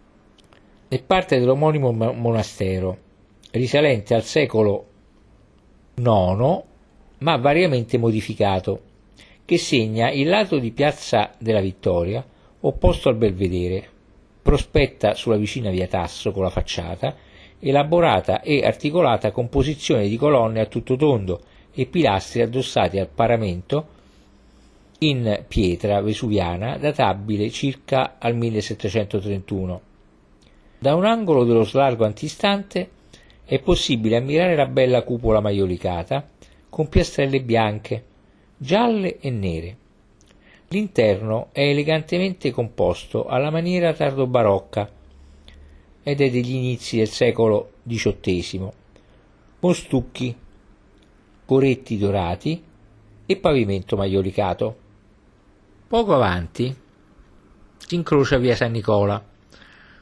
è 0.88 1.00
parte 1.02 1.38
dell'omonimo 1.38 1.90
monastero, 1.92 2.98
risalente 3.52 4.14
al 4.14 4.24
secolo 4.24 4.86
IX, 5.94 6.62
ma 7.18 7.36
variamente 7.36 7.98
modificato, 7.98 8.80
che 9.44 9.58
segna 9.58 10.10
il 10.10 10.28
lato 10.28 10.58
di 10.58 10.70
Piazza 10.72 11.32
della 11.38 11.60
Vittoria, 11.60 12.24
opposto 12.60 13.08
al 13.08 13.16
Belvedere, 13.16 13.88
prospetta 14.42 15.14
sulla 15.14 15.36
vicina 15.36 15.70
via 15.70 15.86
Tasso 15.86 16.32
con 16.32 16.42
la 16.42 16.50
facciata 16.50 17.14
elaborata 17.64 18.40
e 18.40 18.64
articolata 18.64 19.30
composizione 19.30 20.08
di 20.08 20.16
colonne 20.16 20.60
a 20.60 20.66
tutto 20.66 20.96
tondo 20.96 21.40
e 21.72 21.86
pilastri 21.86 22.42
addossati 22.42 22.98
al 22.98 23.08
paramento 23.08 23.91
in 25.02 25.44
pietra 25.48 26.00
vesuviana 26.00 26.76
databile 26.76 27.50
circa 27.50 28.16
al 28.18 28.36
1731. 28.36 29.80
Da 30.78 30.94
un 30.94 31.04
angolo 31.04 31.44
dello 31.44 31.64
slargo 31.64 32.04
antistante 32.04 32.90
è 33.44 33.60
possibile 33.60 34.16
ammirare 34.16 34.54
la 34.54 34.66
bella 34.66 35.02
cupola 35.02 35.40
maiolicata 35.40 36.28
con 36.68 36.88
piastrelle 36.88 37.42
bianche, 37.42 38.04
gialle 38.56 39.18
e 39.18 39.30
nere. 39.30 39.76
L'interno 40.68 41.48
è 41.52 41.60
elegantemente 41.60 42.50
composto 42.50 43.26
alla 43.26 43.50
maniera 43.50 43.92
tardo-barocca 43.92 44.90
ed 46.02 46.20
è 46.20 46.30
degli 46.30 46.54
inizi 46.54 46.96
del 46.96 47.08
secolo 47.08 47.72
XVIII, 47.86 48.68
con 49.60 49.74
stucchi, 49.74 50.34
coretti 51.44 51.98
dorati 51.98 52.62
e 53.26 53.36
pavimento 53.36 53.96
maiolicato. 53.96 54.76
Poco 55.92 56.14
avanti 56.14 56.74
si 57.76 57.94
incrocia 57.96 58.38
via 58.38 58.56
San 58.56 58.70
Nicola, 58.70 59.22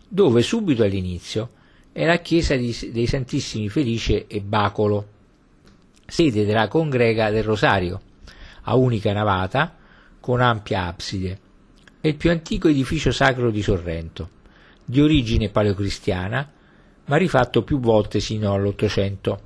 dove 0.07 0.40
subito 0.40 0.85
all'inizio 0.85 1.50
è 1.90 2.07
la 2.07 2.18
chiesa 2.18 2.55
dei 2.55 3.09
Santissimi 3.09 3.68
Felice 3.68 4.29
e 4.29 4.40
Bacolo, 4.40 5.09
sede 6.07 6.44
della 6.44 6.68
congrega 6.68 7.31
del 7.31 7.42
Rosario, 7.42 8.00
a 8.62 8.76
unica 8.76 9.12
navata 9.12 9.79
con 10.20 10.40
ampia 10.40 10.87
abside. 10.87 11.40
È 12.00 12.07
il 12.07 12.14
più 12.14 12.31
antico 12.31 12.68
edificio 12.68 13.11
sacro 13.11 13.50
di 13.50 13.61
Sorrento 13.61 14.31
di 14.85 15.00
origine 15.00 15.48
paleocristiana, 15.48 16.53
ma 17.07 17.16
rifatto 17.16 17.64
più 17.64 17.81
volte 17.81 18.20
sino 18.20 18.53
all'Ottocento. 18.53 19.40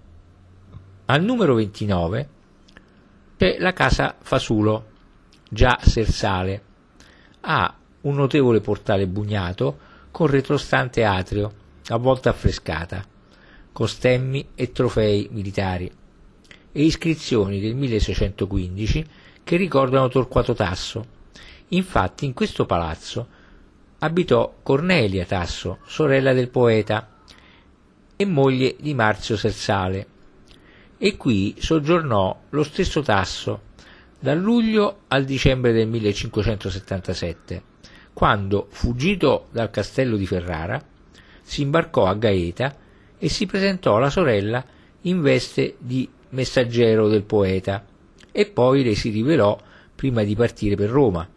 Al 1.06 1.24
numero 1.24 1.54
29 1.54 2.28
c'è 3.38 3.56
la 3.58 3.72
casa 3.72 4.14
Fasulo, 4.20 4.92
già 5.54 5.78
sersale. 5.80 6.62
Ha 7.42 7.74
un 8.02 8.14
notevole 8.16 8.60
portale 8.60 9.06
bugnato 9.06 9.78
con 10.10 10.26
retrostante 10.26 11.04
atrio, 11.04 11.62
a 11.88 11.96
volta 11.96 12.30
affrescata, 12.30 13.04
con 13.72 13.88
stemmi 13.88 14.48
e 14.54 14.72
trofei 14.72 15.28
militari, 15.30 15.90
e 16.72 16.82
iscrizioni 16.82 17.60
del 17.60 17.74
1615 17.76 19.06
che 19.44 19.56
ricordano 19.56 20.08
Torquato 20.08 20.54
Tasso. 20.54 21.06
Infatti 21.68 22.24
in 22.24 22.34
questo 22.34 22.66
palazzo 22.66 23.26
abitò 24.00 24.56
Cornelia 24.62 25.24
Tasso, 25.24 25.78
sorella 25.86 26.32
del 26.32 26.48
poeta, 26.48 27.10
e 28.16 28.24
moglie 28.26 28.76
di 28.78 28.94
Marzio 28.94 29.36
Sersale, 29.36 30.06
e 30.98 31.16
qui 31.16 31.54
soggiornò 31.58 32.40
lo 32.50 32.62
stesso 32.62 33.02
Tasso 33.02 33.72
dal 34.24 34.40
luglio 34.40 35.00
al 35.08 35.26
dicembre 35.26 35.72
del 35.72 35.86
1577, 35.86 37.62
quando, 38.14 38.68
fuggito 38.70 39.48
dal 39.50 39.68
castello 39.68 40.16
di 40.16 40.26
Ferrara, 40.26 40.82
si 41.42 41.60
imbarcò 41.60 42.06
a 42.06 42.14
Gaeta 42.14 42.74
e 43.18 43.28
si 43.28 43.44
presentò 43.44 43.96
alla 43.96 44.08
sorella 44.08 44.64
in 45.02 45.20
veste 45.20 45.76
di 45.76 46.08
messaggero 46.30 47.08
del 47.08 47.24
poeta, 47.24 47.84
e 48.32 48.46
poi 48.46 48.82
le 48.82 48.94
si 48.94 49.10
rivelò 49.10 49.60
prima 49.94 50.22
di 50.22 50.34
partire 50.34 50.74
per 50.74 50.88
Roma. 50.88 51.28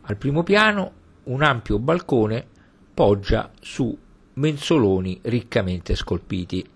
Al 0.00 0.16
primo 0.16 0.42
piano 0.42 0.92
un 1.24 1.44
ampio 1.44 1.78
balcone 1.78 2.44
poggia 2.92 3.52
su 3.60 3.96
menzoloni 4.32 5.20
riccamente 5.22 5.94
scolpiti. 5.94 6.66